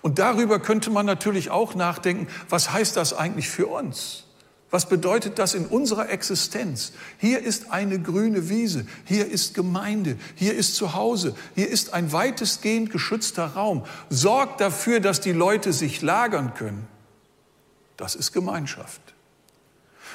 Und 0.00 0.18
darüber 0.18 0.60
könnte 0.60 0.88
man 0.88 1.04
natürlich 1.04 1.50
auch 1.50 1.74
nachdenken, 1.74 2.26
was 2.48 2.72
heißt 2.72 2.96
das 2.96 3.12
eigentlich 3.12 3.50
für 3.50 3.66
uns? 3.66 4.24
Was 4.70 4.88
bedeutet 4.88 5.40
das 5.40 5.54
in 5.54 5.66
unserer 5.66 6.10
Existenz? 6.10 6.92
Hier 7.18 7.42
ist 7.42 7.72
eine 7.72 8.00
grüne 8.00 8.48
Wiese, 8.48 8.86
hier 9.04 9.28
ist 9.28 9.54
Gemeinde, 9.54 10.16
hier 10.36 10.54
ist 10.54 10.76
Zuhause, 10.76 11.34
hier 11.56 11.68
ist 11.68 11.92
ein 11.92 12.12
weitestgehend 12.12 12.90
geschützter 12.90 13.46
Raum. 13.46 13.84
Sorgt 14.10 14.60
dafür, 14.60 15.00
dass 15.00 15.20
die 15.20 15.32
Leute 15.32 15.72
sich 15.72 16.02
lagern 16.02 16.54
können. 16.54 16.86
Das 17.96 18.14
ist 18.14 18.32
Gemeinschaft. 18.32 19.00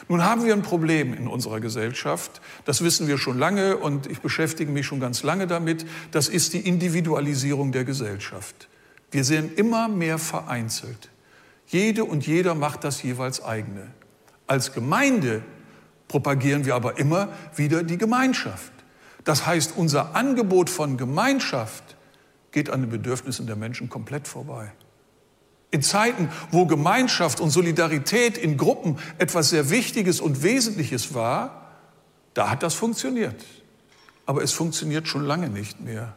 Nun 0.08 0.24
haben 0.24 0.46
wir 0.46 0.54
ein 0.54 0.62
Problem 0.62 1.14
in 1.14 1.28
unserer 1.28 1.60
Gesellschaft, 1.60 2.42
das 2.64 2.84
wissen 2.84 3.08
wir 3.08 3.18
schon 3.18 3.38
lange 3.38 3.78
und 3.78 4.08
ich 4.08 4.22
beschäftige 4.22 4.72
mich 4.72 4.86
schon 4.86 5.00
ganz 5.00 5.24
lange 5.24 5.48
damit, 5.48 5.86
das 6.12 6.28
ist 6.28 6.54
die 6.54 6.60
Individualisierung 6.60 7.72
der 7.72 7.86
Gesellschaft. 7.86 8.68
Wir 9.12 9.24
sind 9.24 9.58
immer 9.58 9.88
mehr 9.88 10.18
vereinzelt. 10.18 11.10
Jede 11.68 12.04
und 12.04 12.28
jeder 12.28 12.56
macht 12.56 12.84
das 12.84 13.02
jeweils 13.04 13.44
eigene. 13.44 13.88
Als 14.48 14.74
Gemeinde 14.74 15.44
propagieren 16.08 16.66
wir 16.66 16.76
aber 16.76 16.98
immer 17.00 17.30
wieder 17.56 17.84
die 17.84 17.98
Gemeinschaft. 17.98 18.72
Das 19.24 19.46
heißt, 19.46 19.74
unser 19.76 20.16
Angebot 20.16 20.70
von 20.70 20.98
Gemeinschaft 20.98 21.96
geht 22.52 22.70
an 22.70 22.82
den 22.82 22.90
Bedürfnissen 22.90 23.48
der 23.48 23.56
Menschen 23.56 23.90
komplett 23.90 24.28
vorbei. 24.28 24.72
In 25.72 25.82
Zeiten, 25.82 26.30
wo 26.52 26.66
Gemeinschaft 26.68 27.42
und 27.42 27.50
Solidarität 27.50 28.38
in 28.38 28.56
Gruppen 28.56 28.98
etwas 29.18 29.50
sehr 29.50 29.70
Wichtiges 29.70 30.22
und 30.22 30.44
Wesentliches 30.44 31.14
war, 31.14 31.72
da 32.34 32.50
hat 32.50 32.64
das 32.64 32.76
funktioniert. 32.76 33.44
Aber 34.26 34.42
es 34.42 34.54
funktioniert 34.54 35.08
schon 35.08 35.26
lange 35.26 35.50
nicht 35.50 35.82
mehr. 35.82 36.14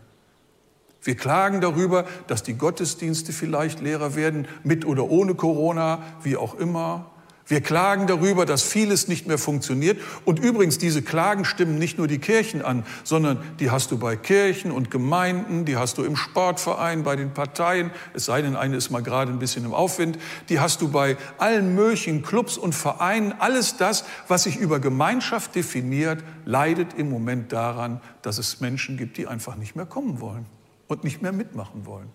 Wir 1.02 1.16
klagen 1.16 1.60
darüber, 1.60 2.04
dass 2.26 2.42
die 2.42 2.54
Gottesdienste 2.54 3.32
vielleicht 3.32 3.80
leerer 3.80 4.14
werden, 4.14 4.46
mit 4.62 4.84
oder 4.84 5.04
ohne 5.10 5.34
Corona, 5.34 6.02
wie 6.22 6.36
auch 6.36 6.54
immer. 6.54 7.10
Wir 7.48 7.62
klagen 7.62 8.06
darüber, 8.06 8.44
dass 8.44 8.62
vieles 8.62 9.08
nicht 9.08 9.26
mehr 9.26 9.38
funktioniert. 9.38 9.98
Und 10.26 10.38
übrigens, 10.38 10.76
diese 10.76 11.00
Klagen 11.00 11.46
stimmen 11.46 11.78
nicht 11.78 11.96
nur 11.96 12.06
die 12.06 12.18
Kirchen 12.18 12.60
an, 12.60 12.84
sondern 13.04 13.38
die 13.58 13.70
hast 13.70 13.90
du 13.90 13.96
bei 13.96 14.16
Kirchen 14.16 14.70
und 14.70 14.90
Gemeinden, 14.90 15.64
die 15.64 15.78
hast 15.78 15.96
du 15.96 16.04
im 16.04 16.14
Sportverein, 16.14 17.04
bei 17.04 17.16
den 17.16 17.32
Parteien, 17.32 17.90
es 18.12 18.26
sei 18.26 18.42
denn, 18.42 18.54
eine 18.54 18.76
ist 18.76 18.90
mal 18.90 19.02
gerade 19.02 19.32
ein 19.32 19.38
bisschen 19.38 19.64
im 19.64 19.72
Aufwind, 19.72 20.18
die 20.50 20.60
hast 20.60 20.82
du 20.82 20.88
bei 20.88 21.16
allen 21.38 21.74
möglichen 21.74 22.22
Clubs 22.22 22.58
und 22.58 22.74
Vereinen. 22.74 23.32
Alles 23.38 23.78
das, 23.78 24.04
was 24.28 24.42
sich 24.42 24.58
über 24.58 24.78
Gemeinschaft 24.78 25.54
definiert, 25.54 26.22
leidet 26.44 26.92
im 26.98 27.08
Moment 27.08 27.50
daran, 27.52 28.02
dass 28.20 28.36
es 28.36 28.60
Menschen 28.60 28.98
gibt, 28.98 29.16
die 29.16 29.26
einfach 29.26 29.56
nicht 29.56 29.74
mehr 29.74 29.86
kommen 29.86 30.20
wollen 30.20 30.44
und 30.86 31.02
nicht 31.02 31.22
mehr 31.22 31.32
mitmachen 31.32 31.86
wollen. 31.86 32.10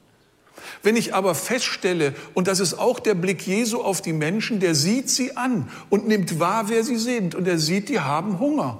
Wenn 0.81 0.95
ich 0.95 1.13
aber 1.13 1.35
feststelle, 1.35 2.13
und 2.33 2.47
das 2.47 2.59
ist 2.59 2.75
auch 2.75 2.99
der 2.99 3.15
Blick 3.15 3.45
Jesu 3.45 3.81
auf 3.81 4.01
die 4.01 4.13
Menschen, 4.13 4.59
der 4.59 4.75
sieht 4.75 5.09
sie 5.09 5.37
an 5.37 5.69
und 5.89 6.07
nimmt 6.07 6.39
wahr, 6.39 6.69
wer 6.69 6.83
sie 6.83 6.97
sind. 6.97 7.35
Und 7.35 7.47
er 7.47 7.59
sieht, 7.59 7.89
die 7.89 7.99
haben 7.99 8.39
Hunger. 8.39 8.79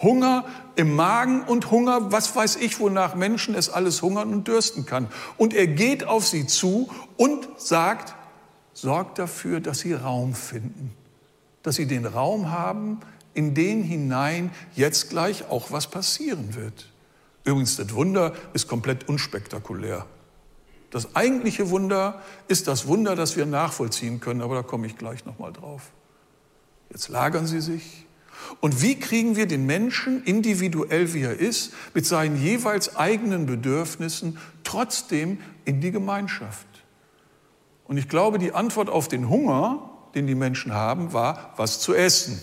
Hunger 0.00 0.44
im 0.76 0.94
Magen 0.94 1.42
und 1.42 1.70
Hunger, 1.70 2.12
was 2.12 2.34
weiß 2.34 2.56
ich, 2.56 2.78
wonach 2.78 3.14
Menschen 3.14 3.54
es 3.54 3.68
alles 3.68 4.00
hungern 4.00 4.32
und 4.32 4.46
dürsten 4.46 4.86
kann. 4.86 5.08
Und 5.36 5.54
er 5.54 5.66
geht 5.66 6.04
auf 6.04 6.26
sie 6.26 6.46
zu 6.46 6.88
und 7.16 7.48
sagt, 7.56 8.14
sorgt 8.74 9.18
dafür, 9.18 9.60
dass 9.60 9.80
sie 9.80 9.92
Raum 9.92 10.34
finden. 10.34 10.92
Dass 11.62 11.76
sie 11.76 11.86
den 11.86 12.06
Raum 12.06 12.50
haben, 12.50 13.00
in 13.34 13.54
den 13.54 13.82
hinein 13.82 14.50
jetzt 14.74 15.10
gleich 15.10 15.50
auch 15.50 15.72
was 15.72 15.88
passieren 15.88 16.54
wird. 16.54 16.88
Übrigens, 17.44 17.76
das 17.76 17.92
Wunder 17.92 18.34
ist 18.52 18.68
komplett 18.68 19.08
unspektakulär. 19.08 20.06
Das 20.90 21.14
eigentliche 21.14 21.70
Wunder 21.70 22.22
ist 22.48 22.66
das 22.66 22.86
Wunder, 22.86 23.14
das 23.14 23.36
wir 23.36 23.46
nachvollziehen 23.46 24.20
können, 24.20 24.40
aber 24.40 24.54
da 24.54 24.62
komme 24.62 24.86
ich 24.86 24.96
gleich 24.96 25.24
nochmal 25.26 25.52
drauf. 25.52 25.90
Jetzt 26.90 27.08
lagern 27.08 27.46
Sie 27.46 27.60
sich. 27.60 28.06
Und 28.60 28.82
wie 28.82 28.98
kriegen 28.98 29.36
wir 29.36 29.46
den 29.46 29.66
Menschen, 29.66 30.22
individuell 30.24 31.12
wie 31.12 31.22
er 31.22 31.38
ist, 31.38 31.72
mit 31.92 32.06
seinen 32.06 32.40
jeweils 32.40 32.96
eigenen 32.96 33.46
Bedürfnissen, 33.46 34.38
trotzdem 34.64 35.38
in 35.64 35.80
die 35.80 35.90
Gemeinschaft? 35.90 36.66
Und 37.84 37.98
ich 37.98 38.08
glaube, 38.08 38.38
die 38.38 38.52
Antwort 38.52 38.88
auf 38.88 39.08
den 39.08 39.28
Hunger, 39.28 39.90
den 40.14 40.26
die 40.26 40.34
Menschen 40.34 40.72
haben, 40.72 41.12
war, 41.12 41.52
was 41.56 41.80
zu 41.80 41.94
essen. 41.94 42.40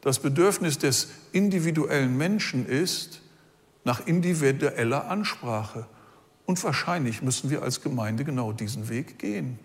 Das 0.00 0.18
Bedürfnis 0.18 0.78
des 0.78 1.08
individuellen 1.32 2.16
Menschen 2.16 2.66
ist 2.66 3.20
nach 3.84 4.06
individueller 4.06 5.08
Ansprache. 5.08 5.86
Und 6.50 6.64
wahrscheinlich 6.64 7.22
müssen 7.22 7.48
wir 7.48 7.62
als 7.62 7.80
Gemeinde 7.80 8.24
genau 8.24 8.50
diesen 8.50 8.88
Weg 8.88 9.20
gehen, 9.20 9.56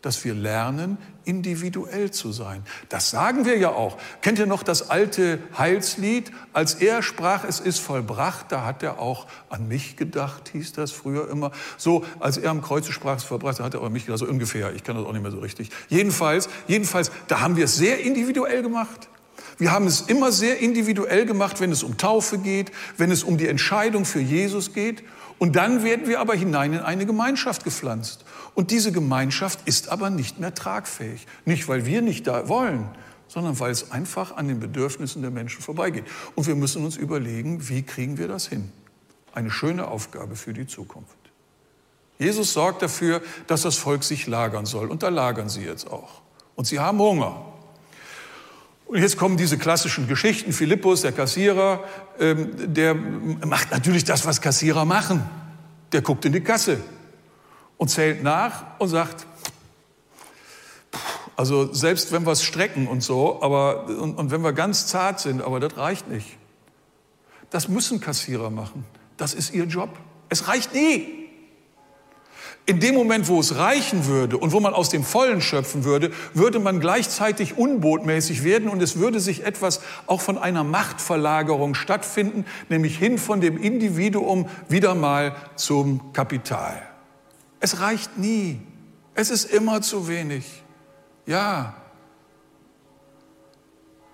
dass 0.00 0.24
wir 0.24 0.32
lernen, 0.32 0.96
individuell 1.26 2.10
zu 2.10 2.32
sein. 2.32 2.62
Das 2.88 3.10
sagen 3.10 3.44
wir 3.44 3.58
ja 3.58 3.68
auch. 3.68 3.98
Kennt 4.22 4.38
ihr 4.38 4.46
noch 4.46 4.62
das 4.62 4.88
alte 4.88 5.38
Heilslied? 5.58 6.32
Als 6.54 6.72
er 6.72 7.02
sprach, 7.02 7.44
es 7.44 7.60
ist 7.60 7.80
vollbracht, 7.80 8.50
da 8.50 8.64
hat 8.64 8.82
er 8.82 8.98
auch 8.98 9.26
an 9.50 9.68
mich 9.68 9.98
gedacht, 9.98 10.48
hieß 10.54 10.72
das 10.72 10.90
früher 10.90 11.28
immer. 11.28 11.50
So, 11.76 12.02
als 12.18 12.38
er 12.38 12.50
am 12.50 12.62
Kreuze 12.62 12.92
sprach, 12.92 13.18
es 13.18 13.24
vollbracht, 13.24 13.58
da 13.58 13.64
hat 13.64 13.74
er 13.74 13.82
auch 13.82 13.86
an 13.88 13.92
mich 13.92 14.06
gedacht, 14.06 14.20
so 14.20 14.26
ungefähr. 14.26 14.72
Ich 14.74 14.84
kann 14.84 14.96
das 14.96 15.04
auch 15.04 15.12
nicht 15.12 15.20
mehr 15.20 15.32
so 15.32 15.40
richtig. 15.40 15.68
Jedenfalls, 15.90 16.48
jedenfalls, 16.66 17.12
da 17.28 17.40
haben 17.40 17.58
wir 17.58 17.66
es 17.66 17.76
sehr 17.76 18.00
individuell 18.00 18.62
gemacht. 18.62 19.10
Wir 19.58 19.72
haben 19.72 19.86
es 19.86 20.02
immer 20.02 20.32
sehr 20.32 20.58
individuell 20.60 21.24
gemacht, 21.24 21.60
wenn 21.60 21.72
es 21.72 21.82
um 21.82 21.96
Taufe 21.96 22.38
geht, 22.38 22.72
wenn 22.98 23.10
es 23.10 23.22
um 23.22 23.38
die 23.38 23.48
Entscheidung 23.48 24.04
für 24.04 24.20
Jesus 24.20 24.74
geht. 24.74 25.02
Und 25.38 25.56
dann 25.56 25.82
werden 25.82 26.08
wir 26.08 26.20
aber 26.20 26.34
hinein 26.34 26.74
in 26.74 26.80
eine 26.80 27.06
Gemeinschaft 27.06 27.64
gepflanzt. 27.64 28.24
Und 28.54 28.70
diese 28.70 28.92
Gemeinschaft 28.92 29.60
ist 29.66 29.88
aber 29.88 30.10
nicht 30.10 30.38
mehr 30.40 30.54
tragfähig. 30.54 31.26
Nicht, 31.44 31.68
weil 31.68 31.86
wir 31.86 32.02
nicht 32.02 32.26
da 32.26 32.48
wollen, 32.48 32.88
sondern 33.28 33.58
weil 33.60 33.70
es 33.70 33.90
einfach 33.90 34.36
an 34.36 34.48
den 34.48 34.60
Bedürfnissen 34.60 35.22
der 35.22 35.30
Menschen 35.30 35.62
vorbeigeht. 35.62 36.04
Und 36.34 36.46
wir 36.46 36.54
müssen 36.54 36.84
uns 36.84 36.96
überlegen, 36.96 37.68
wie 37.68 37.82
kriegen 37.82 38.18
wir 38.18 38.28
das 38.28 38.46
hin? 38.46 38.72
Eine 39.34 39.50
schöne 39.50 39.88
Aufgabe 39.88 40.36
für 40.36 40.54
die 40.54 40.66
Zukunft. 40.66 41.16
Jesus 42.18 42.54
sorgt 42.54 42.80
dafür, 42.80 43.20
dass 43.46 43.62
das 43.62 43.76
Volk 43.76 44.04
sich 44.04 44.26
lagern 44.26 44.64
soll. 44.64 44.88
Und 44.88 45.02
da 45.02 45.08
lagern 45.10 45.48
sie 45.48 45.62
jetzt 45.62 45.90
auch. 45.90 46.22
Und 46.54 46.66
sie 46.66 46.80
haben 46.80 46.98
Hunger. 46.98 47.55
Und 48.86 48.98
jetzt 49.00 49.16
kommen 49.16 49.36
diese 49.36 49.58
klassischen 49.58 50.06
Geschichten. 50.06 50.52
Philippus, 50.52 51.02
der 51.02 51.12
Kassierer, 51.12 51.82
ähm, 52.20 52.72
der 52.72 52.94
macht 52.94 53.72
natürlich 53.72 54.04
das, 54.04 54.24
was 54.26 54.40
Kassierer 54.40 54.84
machen. 54.84 55.28
Der 55.92 56.02
guckt 56.02 56.24
in 56.24 56.32
die 56.32 56.40
Kasse 56.40 56.78
und 57.76 57.88
zählt 57.88 58.22
nach 58.22 58.78
und 58.78 58.88
sagt, 58.88 59.26
also 61.36 61.72
selbst 61.72 62.12
wenn 62.12 62.24
wir 62.24 62.32
es 62.32 62.42
strecken 62.42 62.86
und 62.86 63.02
so, 63.02 63.42
aber, 63.42 63.86
und, 63.86 64.16
und 64.16 64.30
wenn 64.30 64.42
wir 64.42 64.52
ganz 64.52 64.86
zart 64.86 65.20
sind, 65.20 65.42
aber 65.42 65.60
das 65.60 65.76
reicht 65.76 66.08
nicht. 66.08 66.38
Das 67.50 67.68
müssen 67.68 68.00
Kassierer 68.00 68.50
machen. 68.50 68.84
Das 69.16 69.34
ist 69.34 69.52
ihr 69.52 69.64
Job. 69.64 69.90
Es 70.28 70.48
reicht 70.48 70.74
nie. 70.74 71.25
In 72.68 72.80
dem 72.80 72.96
Moment, 72.96 73.28
wo 73.28 73.38
es 73.38 73.54
reichen 73.54 74.06
würde 74.06 74.38
und 74.38 74.50
wo 74.50 74.58
man 74.58 74.74
aus 74.74 74.88
dem 74.88 75.04
Vollen 75.04 75.40
schöpfen 75.40 75.84
würde, 75.84 76.10
würde 76.34 76.58
man 76.58 76.80
gleichzeitig 76.80 77.56
unbotmäßig 77.56 78.42
werden 78.42 78.68
und 78.68 78.82
es 78.82 78.98
würde 78.98 79.20
sich 79.20 79.44
etwas 79.44 79.80
auch 80.08 80.20
von 80.20 80.36
einer 80.36 80.64
Machtverlagerung 80.64 81.76
stattfinden, 81.76 82.44
nämlich 82.68 82.98
hin 82.98 83.18
von 83.18 83.40
dem 83.40 83.56
Individuum 83.56 84.48
wieder 84.68 84.96
mal 84.96 85.36
zum 85.54 86.12
Kapital. 86.12 86.82
Es 87.60 87.78
reicht 87.78 88.18
nie. 88.18 88.60
Es 89.14 89.30
ist 89.30 89.44
immer 89.44 89.80
zu 89.80 90.08
wenig. 90.08 90.64
Ja. 91.24 91.76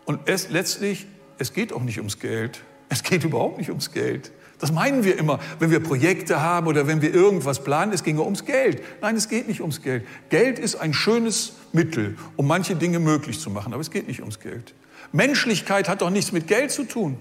Und 0.05 0.21
es 0.27 0.51
letztlich, 0.51 1.07
es 1.39 1.55
geht 1.55 1.73
auch 1.73 1.83
nicht 1.83 1.99
ums 1.99 2.19
Geld. 2.19 2.63
Es 2.91 3.03
geht 3.03 3.25
überhaupt 3.25 3.57
nicht 3.57 3.71
ums 3.71 3.93
Geld. 3.93 4.31
Das 4.63 4.71
meinen 4.71 5.03
wir 5.03 5.19
immer, 5.19 5.41
wenn 5.59 5.73
wir 5.73 5.81
Projekte 5.81 6.41
haben 6.41 6.69
oder 6.69 6.87
wenn 6.87 7.03
wir 7.03 7.13
irgendwas 7.13 7.65
planen, 7.65 7.93
es 7.93 8.05
ginge 8.05 8.23
ums 8.23 8.45
Geld. 8.45 8.81
Nein, 9.01 9.17
es 9.17 9.29
geht 9.29 9.49
nicht 9.49 9.61
ums 9.61 9.83
Geld. 9.83 10.07
Geld 10.29 10.61
ist 10.61 10.77
ein 10.77 10.95
schönes 10.95 11.55
Mittel, 11.73 12.17
um 12.37 12.47
manche 12.47 12.77
Dinge 12.77 13.01
möglich 13.01 13.41
zu 13.41 13.51
machen, 13.51 13.73
aber 13.73 13.81
es 13.81 13.91
geht 13.91 14.07
nicht 14.07 14.21
ums 14.21 14.39
Geld. 14.39 14.73
Menschlichkeit 15.11 15.89
hat 15.89 16.01
doch 16.01 16.11
nichts 16.11 16.31
mit 16.31 16.47
Geld 16.47 16.71
zu 16.71 16.85
tun. 16.85 17.19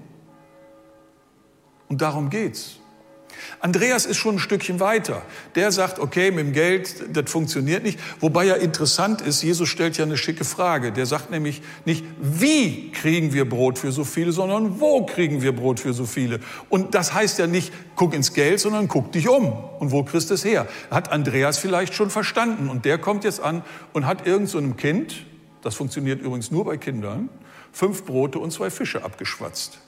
Und 1.90 2.04
darum 2.04 2.30
geht's. 2.30 2.81
Andreas 3.60 4.06
ist 4.06 4.18
schon 4.18 4.36
ein 4.36 4.40
Stückchen 4.40 4.80
weiter. 4.80 5.22
Der 5.56 5.72
sagt, 5.72 6.00
okay, 6.00 6.32
mit 6.32 6.46
dem 6.46 6.54
Geld, 6.54 7.04
das 7.14 7.30
funktioniert 7.30 7.84
nicht. 7.84 8.00
Wobei 8.20 8.46
ja 8.46 8.56
interessant 8.56 9.22
ist, 9.22 9.44
Jesus 9.44 9.70
stellt 9.70 9.98
ja 9.98 10.06
eine 10.06 10.18
schicke 10.18 10.44
Frage. 10.44 10.92
Der 10.92 11.06
sagt 11.06 11.32
nämlich 11.32 11.62
nicht, 11.86 12.04
wie 12.20 12.92
kriegen 12.92 13.34
wir 13.34 13.48
Brot 13.48 13.78
für 13.78 13.92
so 13.92 14.04
viele, 14.04 14.32
sondern 14.32 14.80
wo 14.80 15.06
kriegen 15.06 15.42
wir 15.42 15.56
Brot 15.56 15.80
für 15.80 15.94
so 15.94 16.06
viele. 16.06 16.40
Und 16.70 16.96
das 16.96 17.14
heißt 17.14 17.40
ja 17.40 17.48
nicht, 17.48 17.72
guck 17.96 18.14
ins 18.14 18.34
Geld, 18.34 18.60
sondern 18.60 18.88
guck 18.88 19.12
dich 19.12 19.30
um. 19.30 19.54
Und 19.80 19.92
wo 19.92 20.04
kriegst 20.04 20.30
du 20.30 20.34
es 20.34 20.44
her? 20.44 20.68
Hat 20.90 21.12
Andreas 21.12 21.58
vielleicht 21.58 21.94
schon 21.94 22.10
verstanden. 22.10 22.70
Und 22.70 22.86
der 22.86 22.98
kommt 22.98 23.24
jetzt 23.24 23.42
an 23.42 23.64
und 23.94 24.08
hat 24.08 24.26
irgend 24.26 24.50
so 24.50 24.58
einem 24.58 24.76
Kind, 24.76 25.26
das 25.62 25.76
funktioniert 25.76 26.22
übrigens 26.22 26.50
nur 26.50 26.66
bei 26.66 26.78
Kindern, 26.78 27.30
fünf 27.72 28.06
Brote 28.06 28.40
und 28.40 28.52
zwei 28.52 28.70
Fische 28.70 29.04
abgeschwatzt. 29.04 29.80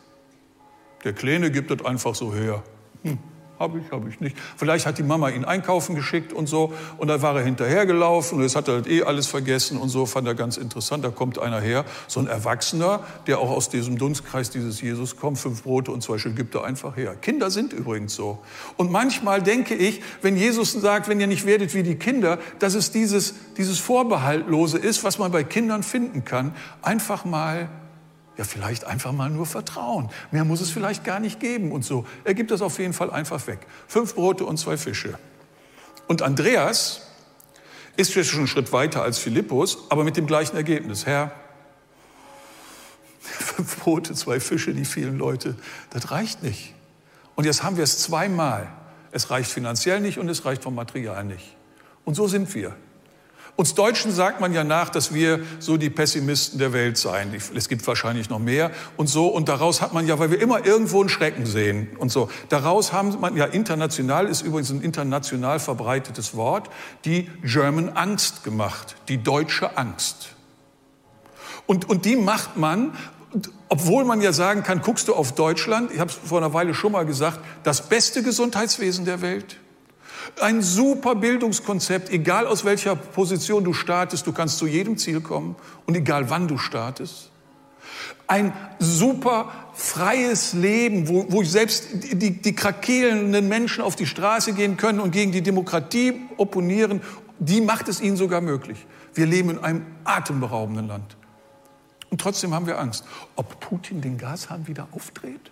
Der 1.04 1.14
Kleine 1.14 1.52
gibt 1.52 1.70
das 1.70 1.86
einfach 1.86 2.16
so 2.16 2.34
her. 2.34 2.64
Hm. 3.04 3.18
Habe 3.60 3.80
ich, 3.80 3.92
habe 3.92 4.10
ich 4.10 4.20
nicht. 4.20 4.36
Vielleicht 4.58 4.86
hat 4.86 4.98
die 4.98 5.04
Mama 5.04 5.30
ihn 5.30 5.46
einkaufen 5.46 5.96
geschickt 5.96 6.34
und 6.34 6.48
so 6.48 6.74
und 6.98 7.08
dann 7.08 7.22
war 7.22 7.36
er 7.36 7.44
hinterhergelaufen 7.44 8.38
und 8.38 8.44
jetzt 8.44 8.56
hat 8.56 8.68
er 8.68 8.76
halt 8.76 8.88
eh 8.88 9.04
alles 9.04 9.28
vergessen 9.28 9.78
und 9.78 9.90
so, 9.90 10.06
fand 10.06 10.28
er 10.28 10.36
ganz 10.36 10.58
interessant. 10.58 11.06
Da 11.06 11.10
kommt 11.10 11.40
einer 11.40 11.62
her, 11.62 11.86
so 12.08 12.20
ein 12.20 12.28
Erwachsener, 12.28 13.02
der 13.28 13.40
auch 13.40 13.50
aus 13.50 13.70
diesem 13.70 13.98
Dunstkreis 13.98 14.50
dieses 14.50 14.82
Jesus 14.82 15.18
kommt, 15.18 15.38
fünf 15.38 15.64
Brote 15.64 15.92
und 15.92 16.02
zwei 16.02 16.18
Stück 16.18 16.36
gibt 16.36 16.56
er 16.56 16.64
einfach 16.64 16.98
her. 16.98 17.16
Kinder 17.16 17.52
sind 17.52 17.74
übrigens 17.74 18.16
so. 18.16 18.40
Und 18.78 18.92
manchmal 18.92 19.42
denke 19.42 19.76
ich, 19.76 20.02
wenn 20.22 20.36
Jesus 20.36 20.74
sagt, 20.74 21.08
wenn 21.08 21.20
ihr 21.20 21.28
nicht 21.28 21.46
werdet 21.46 21.74
wie 21.74 21.84
die 21.84 21.96
Kinder, 21.96 22.40
dass 22.60 22.74
es 22.74 22.92
dieses, 22.92 23.36
dieses 23.58 23.80
Vorbehaltlose 23.80 24.78
ist, 24.78 25.04
was 25.04 25.20
man 25.20 25.32
bei 25.32 25.44
Kindern 25.44 25.84
finden 25.84 26.26
kann, 26.26 26.56
einfach 26.82 27.26
mal 27.26 27.70
ja, 28.38 28.44
vielleicht 28.44 28.86
einfach 28.86 29.12
mal 29.12 29.30
nur 29.30 29.46
vertrauen. 29.46 30.10
Mehr 30.32 30.44
muss 30.44 30.62
es 30.62 30.72
vielleicht 30.72 31.04
gar 31.04 31.20
nicht 31.20 31.40
geben 31.40 31.72
und 31.72 31.86
so. 31.86 32.06
Er 32.24 32.34
gibt 32.34 32.52
das 32.52 32.62
auf 32.62 32.80
jeden 32.80 32.94
Fall 32.94 33.12
einfach 33.12 33.46
weg. 33.48 33.60
Fünf 33.88 34.16
Brote 34.16 34.46
und 34.46 34.58
zwei 34.58 34.78
Fische. 34.78 35.18
Und 36.08 36.22
Andreas 36.22 37.02
ist 37.96 38.14
jetzt 38.16 38.30
schon 38.30 38.40
einen 38.40 38.48
Schritt 38.48 38.74
weiter 38.74 39.04
als 39.04 39.20
Philippus, 39.20 39.78
aber 39.90 40.04
mit 40.04 40.18
dem 40.18 40.26
gleichen 40.26 40.56
Ergebnis. 40.56 41.06
Herr, 41.06 41.32
fünf 43.22 43.80
Brote, 43.80 44.16
zwei 44.16 44.40
Fische, 44.40 44.74
die 44.74 44.86
vielen 44.86 45.18
Leute, 45.18 45.56
das 45.92 46.10
reicht 46.10 46.42
nicht. 46.42 46.74
Und 47.36 47.46
jetzt 47.46 47.64
haben 47.64 47.78
wir 47.78 47.84
es 47.84 48.00
zweimal. 48.00 48.68
Es 49.12 49.30
reicht 49.30 49.52
finanziell 49.52 50.02
nicht 50.02 50.18
und 50.18 50.28
es 50.28 50.44
reicht 50.44 50.64
vom 50.64 50.74
Material 50.74 51.24
nicht. 51.24 51.56
Und 52.04 52.16
so 52.16 52.28
sind 52.28 52.54
wir. 52.56 52.76
Uns 53.56 53.76
Deutschen 53.76 54.12
sagt 54.12 54.42
man 54.42 54.52
ja 54.52 54.64
nach, 54.64 54.90
dass 54.90 55.14
wir 55.14 55.42
so 55.60 55.78
die 55.78 55.92
Pessimisten 55.92 56.58
der 56.58 56.74
Welt 56.74 56.98
seien. 56.98 57.32
Es 57.56 57.70
gibt 57.70 57.86
wahrscheinlich 57.86 58.30
noch 58.32 58.40
mehr 58.40 58.72
und 58.98 59.08
so. 59.08 59.28
Und 59.28 59.48
daraus 59.48 59.80
hat 59.80 59.94
man 59.94 60.08
ja, 60.08 60.18
weil 60.18 60.32
wir 60.32 60.42
immer 60.42 60.66
irgendwo 60.66 61.02
einen 61.02 61.10
Schrecken 61.10 61.46
sehen 61.46 61.90
und 62.00 62.12
so. 62.12 62.30
Daraus 62.50 62.94
haben 62.94 63.20
man 63.22 63.38
ja 63.38 63.46
international, 63.46 64.26
ist 64.26 64.42
übrigens 64.42 64.72
ein 64.72 64.82
international 64.82 65.60
verbreitetes 65.60 66.36
Wort, 66.36 66.72
die 67.06 67.30
German 67.44 67.90
Angst 67.90 68.44
gemacht. 68.44 68.96
Die 69.08 69.22
deutsche 69.22 69.78
Angst. 69.78 70.30
Und, 71.68 71.88
und 71.88 72.06
die 72.06 72.16
macht 72.16 72.58
man, 72.58 72.98
obwohl 73.70 74.04
man 74.04 74.20
ja 74.22 74.34
sagen 74.34 74.64
kann, 74.64 74.82
guckst 74.82 75.08
du 75.08 75.14
auf 75.14 75.36
Deutschland, 75.36 75.92
ich 75.92 76.00
habe 76.00 76.10
es 76.10 76.18
vor 76.18 76.40
einer 76.40 76.54
Weile 76.54 76.74
schon 76.74 76.92
mal 76.92 77.06
gesagt, 77.06 77.40
das 77.62 77.88
beste 77.88 78.24
Gesundheitswesen 78.24 79.06
der 79.06 79.22
Welt. 79.22 79.58
Ein 80.40 80.62
super 80.62 81.16
Bildungskonzept, 81.16 82.10
egal 82.10 82.48
aus 82.48 82.66
welcher 82.66 82.96
Position 82.96 83.64
du 83.64 83.74
startest, 83.74 84.26
du 84.28 84.34
kannst 84.34 84.58
zu 84.58 84.68
jedem 84.68 84.98
Ziel 84.98 85.22
kommen 85.22 85.56
und 85.86 85.96
egal 85.96 86.30
wann 86.30 86.48
du 86.48 86.58
startest. 86.58 87.30
Ein 88.28 88.54
super 88.80 89.52
freies 89.74 90.54
Leben, 90.54 91.08
wo, 91.08 91.26
wo 91.30 91.44
selbst 91.44 91.88
die, 91.94 92.42
die 92.42 92.56
krakelnden 92.56 93.48
Menschen 93.48 93.84
auf 93.84 93.96
die 93.96 94.06
Straße 94.06 94.54
gehen 94.54 94.78
können 94.78 95.00
und 95.00 95.12
gegen 95.12 95.32
die 95.32 95.42
Demokratie 95.42 96.22
opponieren, 96.38 97.02
die 97.40 97.62
macht 97.62 97.90
es 97.90 98.02
ihnen 98.02 98.16
sogar 98.16 98.42
möglich. 98.42 98.86
Wir 99.14 99.26
leben 99.26 99.52
in 99.52 99.60
einem 99.60 99.86
atemberaubenden 100.04 100.88
Land. 100.88 101.18
Und 102.10 102.22
trotzdem 102.22 102.54
haben 102.54 102.68
wir 102.68 102.80
Angst, 102.80 103.06
ob 103.36 103.60
Putin 103.60 104.02
den 104.02 104.18
Gashahn 104.18 104.68
wieder 104.68 104.88
aufdreht. 104.92 105.52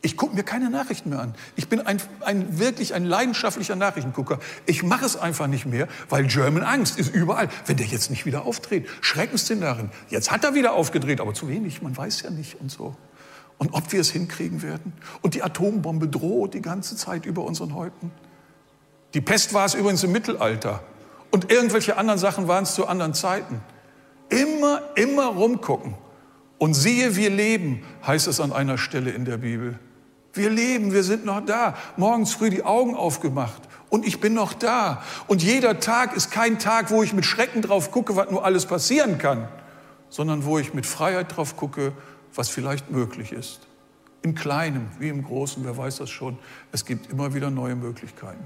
Ich 0.00 0.16
gucke 0.16 0.36
mir 0.36 0.44
keine 0.44 0.70
Nachrichten 0.70 1.10
mehr 1.10 1.18
an. 1.18 1.34
Ich 1.56 1.68
bin 1.68 1.80
ein, 1.80 2.00
ein, 2.20 2.58
wirklich 2.58 2.94
ein 2.94 3.04
leidenschaftlicher 3.04 3.74
Nachrichtengucker. 3.74 4.38
Ich 4.64 4.84
mache 4.84 5.04
es 5.04 5.16
einfach 5.16 5.48
nicht 5.48 5.66
mehr, 5.66 5.88
weil 6.08 6.26
German 6.26 6.62
Angst 6.62 6.98
ist 6.98 7.12
überall. 7.12 7.48
Wenn 7.66 7.78
der 7.78 7.86
jetzt 7.86 8.08
nicht 8.10 8.24
wieder 8.24 8.46
aufdreht, 8.46 8.86
Schreckensszenarien. 9.00 9.90
Jetzt 10.08 10.30
hat 10.30 10.44
er 10.44 10.54
wieder 10.54 10.74
aufgedreht, 10.74 11.20
aber 11.20 11.34
zu 11.34 11.48
wenig, 11.48 11.82
man 11.82 11.96
weiß 11.96 12.22
ja 12.22 12.30
nicht 12.30 12.60
und 12.60 12.70
so. 12.70 12.94
Und 13.58 13.74
ob 13.74 13.90
wir 13.90 14.00
es 14.00 14.10
hinkriegen 14.10 14.62
werden. 14.62 14.92
Und 15.20 15.34
die 15.34 15.42
Atombombe 15.42 16.06
droht 16.06 16.54
die 16.54 16.62
ganze 16.62 16.94
Zeit 16.94 17.26
über 17.26 17.42
unseren 17.42 17.74
Häupten. 17.74 18.12
Die 19.14 19.20
Pest 19.20 19.52
war 19.52 19.66
es 19.66 19.74
übrigens 19.74 20.04
im 20.04 20.12
Mittelalter. 20.12 20.80
Und 21.32 21.50
irgendwelche 21.50 21.96
anderen 21.96 22.20
Sachen 22.20 22.46
waren 22.46 22.62
es 22.62 22.74
zu 22.74 22.86
anderen 22.86 23.14
Zeiten. 23.14 23.60
Immer, 24.28 24.82
immer 24.94 25.26
rumgucken. 25.26 25.94
Und 26.58 26.74
siehe, 26.74 27.16
wir 27.16 27.30
leben, 27.30 27.82
heißt 28.06 28.28
es 28.28 28.40
an 28.40 28.52
einer 28.52 28.78
Stelle 28.78 29.10
in 29.10 29.24
der 29.24 29.38
Bibel. 29.38 29.78
Wir 30.32 30.50
leben, 30.50 30.92
wir 30.92 31.02
sind 31.02 31.24
noch 31.24 31.44
da. 31.44 31.76
Morgens 31.96 32.32
früh 32.32 32.50
die 32.50 32.64
Augen 32.64 32.94
aufgemacht 32.94 33.62
und 33.88 34.06
ich 34.06 34.20
bin 34.20 34.34
noch 34.34 34.52
da. 34.52 35.02
Und 35.26 35.42
jeder 35.42 35.80
Tag 35.80 36.16
ist 36.16 36.30
kein 36.30 36.58
Tag, 36.58 36.90
wo 36.90 37.02
ich 37.02 37.12
mit 37.12 37.24
Schrecken 37.24 37.62
drauf 37.62 37.90
gucke, 37.90 38.16
was 38.16 38.30
nur 38.30 38.44
alles 38.44 38.66
passieren 38.66 39.18
kann, 39.18 39.48
sondern 40.10 40.44
wo 40.44 40.58
ich 40.58 40.74
mit 40.74 40.86
Freiheit 40.86 41.36
drauf 41.36 41.56
gucke, 41.56 41.92
was 42.34 42.48
vielleicht 42.48 42.90
möglich 42.90 43.32
ist. 43.32 43.60
Im 44.22 44.34
Kleinen 44.34 44.90
wie 44.98 45.08
im 45.08 45.24
Großen, 45.24 45.64
wer 45.64 45.76
weiß 45.76 45.96
das 45.96 46.10
schon. 46.10 46.38
Es 46.72 46.84
gibt 46.84 47.10
immer 47.10 47.34
wieder 47.34 47.50
neue 47.50 47.76
Möglichkeiten. 47.76 48.44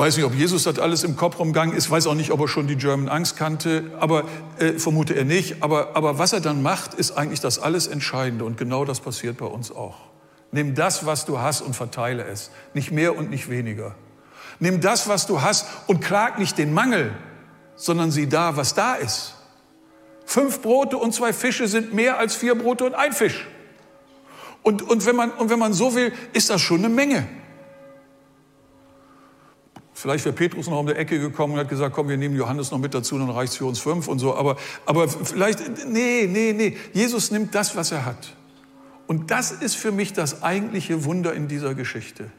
Weiß 0.00 0.16
nicht, 0.16 0.24
ob 0.24 0.34
Jesus 0.34 0.62
das 0.62 0.78
alles 0.78 1.04
im 1.04 1.14
Kopf 1.14 1.38
rumgegangen 1.38 1.76
ist, 1.76 1.90
weiß 1.90 2.06
auch 2.06 2.14
nicht, 2.14 2.30
ob 2.30 2.40
er 2.40 2.48
schon 2.48 2.66
die 2.66 2.76
German 2.76 3.10
Angst 3.10 3.36
kannte, 3.36 3.90
aber 4.00 4.24
äh, 4.58 4.72
vermute 4.78 5.12
er 5.12 5.26
nicht. 5.26 5.62
Aber, 5.62 5.94
aber 5.94 6.18
was 6.18 6.32
er 6.32 6.40
dann 6.40 6.62
macht, 6.62 6.94
ist 6.94 7.18
eigentlich 7.18 7.40
das 7.40 7.58
alles 7.58 7.86
Entscheidende 7.86 8.46
und 8.46 8.56
genau 8.56 8.86
das 8.86 9.00
passiert 9.00 9.36
bei 9.36 9.44
uns 9.44 9.70
auch. 9.70 9.98
Nimm 10.52 10.74
das, 10.74 11.04
was 11.04 11.26
du 11.26 11.38
hast 11.40 11.60
und 11.60 11.76
verteile 11.76 12.24
es, 12.24 12.50
nicht 12.72 12.90
mehr 12.92 13.14
und 13.14 13.28
nicht 13.28 13.50
weniger. 13.50 13.94
Nimm 14.58 14.80
das, 14.80 15.06
was 15.06 15.26
du 15.26 15.42
hast 15.42 15.66
und 15.86 16.00
klag 16.00 16.38
nicht 16.38 16.56
den 16.56 16.72
Mangel, 16.72 17.12
sondern 17.76 18.10
sieh 18.10 18.26
da, 18.26 18.56
was 18.56 18.72
da 18.72 18.94
ist. 18.94 19.34
Fünf 20.24 20.62
Brote 20.62 20.96
und 20.96 21.12
zwei 21.12 21.34
Fische 21.34 21.68
sind 21.68 21.92
mehr 21.92 22.18
als 22.18 22.34
vier 22.34 22.54
Brote 22.54 22.86
und 22.86 22.94
ein 22.94 23.12
Fisch. 23.12 23.46
Und, 24.62 24.80
und, 24.80 25.04
wenn, 25.04 25.16
man, 25.16 25.30
und 25.30 25.50
wenn 25.50 25.58
man 25.58 25.74
so 25.74 25.94
will, 25.94 26.10
ist 26.32 26.48
das 26.48 26.62
schon 26.62 26.78
eine 26.78 26.88
Menge. 26.88 27.28
Vielleicht 30.00 30.24
wäre 30.24 30.34
Petrus 30.34 30.66
noch 30.66 30.80
um 30.80 30.86
die 30.86 30.94
Ecke 30.94 31.20
gekommen 31.20 31.52
und 31.52 31.58
hat 31.58 31.68
gesagt, 31.68 31.94
komm, 31.94 32.08
wir 32.08 32.16
nehmen 32.16 32.34
Johannes 32.34 32.70
noch 32.70 32.78
mit 32.78 32.94
dazu, 32.94 33.18
dann 33.18 33.28
reicht 33.28 33.52
es 33.52 33.58
für 33.58 33.66
uns 33.66 33.80
fünf 33.80 34.08
und 34.08 34.18
so. 34.18 34.34
Aber, 34.34 34.56
aber 34.86 35.08
vielleicht, 35.08 35.60
nee, 35.86 36.26
nee, 36.26 36.54
nee. 36.54 36.74
Jesus 36.94 37.30
nimmt 37.30 37.54
das, 37.54 37.76
was 37.76 37.92
er 37.92 38.06
hat. 38.06 38.34
Und 39.06 39.30
das 39.30 39.52
ist 39.52 39.76
für 39.76 39.92
mich 39.92 40.14
das 40.14 40.42
eigentliche 40.42 41.04
Wunder 41.04 41.34
in 41.34 41.48
dieser 41.48 41.74
Geschichte. 41.74 42.30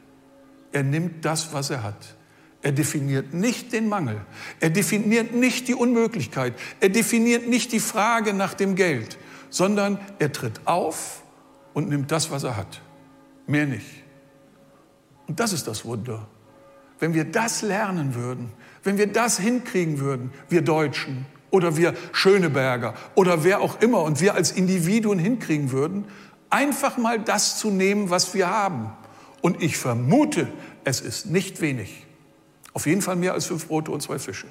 Er 0.71 0.81
nimmt 0.81 1.23
das, 1.23 1.53
was 1.53 1.69
er 1.69 1.83
hat. 1.83 2.15
Er 2.63 2.71
definiert 2.71 3.31
nicht 3.35 3.73
den 3.73 3.87
Mangel. 3.87 4.21
Er 4.59 4.71
definiert 4.71 5.35
nicht 5.35 5.67
die 5.67 5.75
Unmöglichkeit. 5.75 6.55
Er 6.79 6.89
definiert 6.89 7.47
nicht 7.47 7.71
die 7.73 7.79
Frage 7.79 8.33
nach 8.33 8.55
dem 8.55 8.73
Geld, 8.73 9.19
sondern 9.51 9.99
er 10.17 10.31
tritt 10.31 10.61
auf 10.65 11.21
und 11.75 11.89
nimmt 11.89 12.11
das, 12.11 12.31
was 12.31 12.43
er 12.43 12.57
hat. 12.57 12.81
Mehr 13.45 13.67
nicht. 13.67 14.03
Und 15.27 15.39
das 15.39 15.53
ist 15.53 15.67
das 15.67 15.85
Wunder. 15.85 16.27
Wenn 17.01 17.15
wir 17.15 17.25
das 17.25 17.63
lernen 17.63 18.13
würden, 18.13 18.51
wenn 18.83 18.99
wir 18.99 19.07
das 19.07 19.39
hinkriegen 19.39 19.99
würden, 19.99 20.31
wir 20.49 20.61
Deutschen 20.61 21.25
oder 21.49 21.75
wir 21.75 21.95
Schöneberger 22.11 22.93
oder 23.15 23.43
wer 23.43 23.61
auch 23.61 23.81
immer 23.81 24.03
und 24.03 24.21
wir 24.21 24.35
als 24.35 24.51
Individuen 24.51 25.17
hinkriegen 25.17 25.71
würden, 25.71 26.05
einfach 26.51 26.97
mal 26.97 27.19
das 27.19 27.57
zu 27.57 27.71
nehmen, 27.71 28.11
was 28.11 28.35
wir 28.35 28.51
haben. 28.51 28.91
Und 29.41 29.63
ich 29.63 29.77
vermute, 29.77 30.47
es 30.83 31.01
ist 31.01 31.25
nicht 31.25 31.59
wenig. 31.59 32.05
Auf 32.73 32.85
jeden 32.85 33.01
Fall 33.01 33.15
mehr 33.15 33.33
als 33.33 33.47
fünf 33.47 33.67
Brote 33.67 33.89
und 33.89 34.01
zwei 34.01 34.19
Fische. 34.19 34.45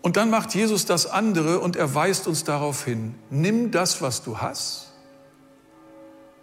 Und 0.00 0.16
dann 0.16 0.30
macht 0.30 0.54
Jesus 0.54 0.86
das 0.86 1.04
andere 1.04 1.60
und 1.60 1.76
er 1.76 1.94
weist 1.94 2.26
uns 2.26 2.44
darauf 2.44 2.86
hin, 2.86 3.14
nimm 3.28 3.70
das, 3.70 4.00
was 4.00 4.22
du 4.24 4.38
hast 4.38 4.94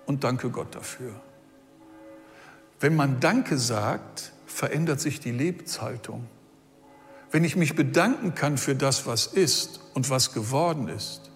und 0.06 0.24
danke 0.24 0.52
Gott 0.52 0.76
dafür. 0.76 1.20
Wenn 2.80 2.96
man 2.96 3.20
Danke 3.20 3.58
sagt, 3.58 4.32
verändert 4.46 5.02
sich 5.02 5.20
die 5.20 5.32
Lebenshaltung. 5.32 6.26
Wenn 7.32 7.44
ich 7.44 7.56
mich 7.56 7.76
bedanken 7.76 8.36
kann 8.36 8.58
für 8.58 8.76
das, 8.76 9.06
was 9.06 9.28
ist 9.28 9.82
und 9.94 10.10
was 10.10 10.34
geworden 10.34 10.88
ist, 10.88 11.30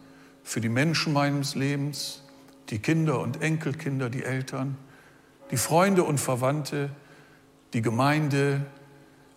für 0.43 0.61
die 0.61 0.69
Menschen 0.69 1.13
meines 1.13 1.55
Lebens, 1.55 2.23
die 2.69 2.79
Kinder 2.79 3.19
und 3.19 3.41
Enkelkinder, 3.41 4.09
die 4.09 4.23
Eltern, 4.23 4.77
die 5.51 5.57
Freunde 5.57 6.03
und 6.03 6.19
Verwandte, 6.19 6.89
die 7.73 7.81
Gemeinde, 7.81 8.65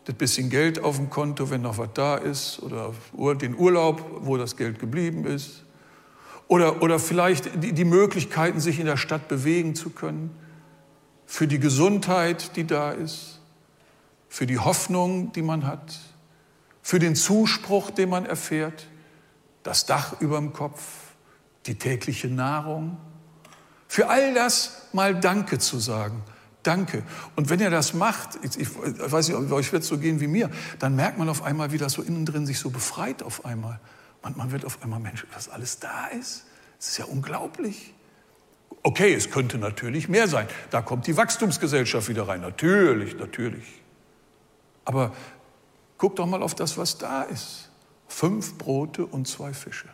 das 0.04 0.14
bisschen 0.14 0.48
Geld 0.48 0.78
auf 0.78 0.96
dem 0.96 1.10
Konto, 1.10 1.50
wenn 1.50 1.62
noch 1.62 1.78
was 1.78 1.90
da 1.94 2.16
ist, 2.16 2.62
oder 2.62 2.94
den 3.34 3.56
Urlaub, 3.56 4.20
wo 4.20 4.36
das 4.36 4.56
Geld 4.56 4.78
geblieben 4.78 5.24
ist, 5.24 5.64
oder, 6.46 6.80
oder 6.80 7.00
vielleicht 7.00 7.62
die, 7.62 7.72
die 7.72 7.84
Möglichkeiten, 7.84 8.60
sich 8.60 8.78
in 8.78 8.86
der 8.86 8.96
Stadt 8.96 9.26
bewegen 9.26 9.74
zu 9.74 9.90
können 9.90 10.30
für 11.26 11.46
die 11.46 11.58
Gesundheit, 11.58 12.56
die 12.56 12.66
da 12.66 12.92
ist, 12.92 13.40
für 14.28 14.46
die 14.46 14.58
Hoffnung, 14.58 15.32
die 15.32 15.42
man 15.42 15.66
hat, 15.66 15.98
für 16.82 16.98
den 16.98 17.16
Zuspruch, 17.16 17.90
den 17.90 18.10
man 18.10 18.26
erfährt, 18.26 18.86
das 19.64 19.86
Dach 19.86 20.20
über 20.20 20.38
dem 20.38 20.52
Kopf, 20.52 20.80
die 21.66 21.74
tägliche 21.74 22.28
Nahrung. 22.28 22.96
Für 23.88 24.08
all 24.08 24.34
das 24.34 24.88
mal 24.92 25.18
Danke 25.18 25.58
zu 25.58 25.80
sagen. 25.80 26.22
Danke. 26.62 27.02
Und 27.34 27.50
wenn 27.50 27.60
ihr 27.60 27.70
das 27.70 27.94
macht, 27.94 28.38
ich, 28.44 28.68
weiß 28.74 29.28
nicht, 29.28 29.52
euch 29.52 29.72
wird 29.72 29.82
es 29.82 29.88
so 29.88 29.98
gehen 29.98 30.20
wie 30.20 30.26
mir, 30.26 30.50
dann 30.78 30.96
merkt 30.96 31.18
man 31.18 31.28
auf 31.28 31.42
einmal, 31.42 31.72
wie 31.72 31.78
das 31.78 31.92
so 31.92 32.02
innen 32.02 32.24
drin 32.24 32.46
sich 32.46 32.58
so 32.58 32.70
befreit 32.70 33.22
auf 33.22 33.44
einmal. 33.44 33.80
Man, 34.22 34.36
man 34.36 34.52
wird 34.52 34.64
auf 34.64 34.82
einmal, 34.82 35.00
Mensch, 35.00 35.26
was 35.32 35.48
alles 35.48 35.78
da 35.78 36.06
ist, 36.06 36.44
das 36.78 36.88
ist 36.88 36.98
ja 36.98 37.04
unglaublich. 37.06 37.94
Okay, 38.82 39.14
es 39.14 39.30
könnte 39.30 39.58
natürlich 39.58 40.08
mehr 40.08 40.28
sein. 40.28 40.46
Da 40.70 40.80
kommt 40.80 41.06
die 41.06 41.16
Wachstumsgesellschaft 41.16 42.08
wieder 42.08 42.28
rein. 42.28 42.40
Natürlich, 42.40 43.16
natürlich. 43.16 43.82
Aber 44.84 45.12
guck 45.98 46.16
doch 46.16 46.26
mal 46.26 46.42
auf 46.42 46.54
das, 46.54 46.78
was 46.78 46.96
da 46.96 47.22
ist. 47.22 47.70
Fünf 48.06 48.56
Brote 48.58 49.04
und 49.04 49.26
zwei 49.26 49.52
Fische. 49.52 49.88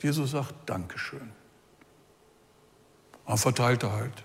Jesus 0.00 0.32
sagt 0.32 0.54
Dankeschön. 0.66 1.30
Er 3.26 3.36
verteilt 3.36 3.84
er 3.84 3.92
halt. 3.92 4.24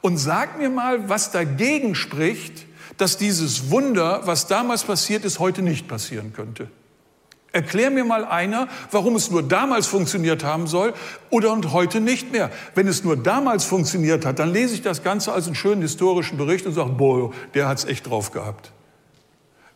Und 0.00 0.16
sag 0.18 0.58
mir 0.58 0.70
mal, 0.70 1.08
was 1.08 1.30
dagegen 1.30 1.94
spricht, 1.94 2.66
dass 2.96 3.18
dieses 3.18 3.70
Wunder, 3.70 4.26
was 4.26 4.46
damals 4.46 4.84
passiert 4.84 5.24
ist, 5.24 5.38
heute 5.38 5.62
nicht 5.62 5.86
passieren 5.86 6.32
könnte. 6.32 6.68
Erklär 7.56 7.90
mir 7.90 8.04
mal 8.04 8.26
einer, 8.26 8.68
warum 8.90 9.16
es 9.16 9.30
nur 9.30 9.42
damals 9.42 9.86
funktioniert 9.86 10.44
haben 10.44 10.66
soll 10.66 10.92
oder 11.30 11.52
und 11.54 11.72
heute 11.72 12.02
nicht 12.02 12.30
mehr. 12.30 12.50
Wenn 12.74 12.86
es 12.86 13.02
nur 13.02 13.16
damals 13.16 13.64
funktioniert 13.64 14.26
hat, 14.26 14.38
dann 14.40 14.52
lese 14.52 14.74
ich 14.74 14.82
das 14.82 15.02
Ganze 15.02 15.32
als 15.32 15.46
einen 15.46 15.54
schönen 15.54 15.80
historischen 15.80 16.36
Bericht 16.36 16.66
und 16.66 16.74
sage, 16.74 16.90
boah, 16.90 17.32
der 17.54 17.66
hat 17.66 17.78
es 17.78 17.86
echt 17.86 18.10
drauf 18.10 18.30
gehabt. 18.30 18.72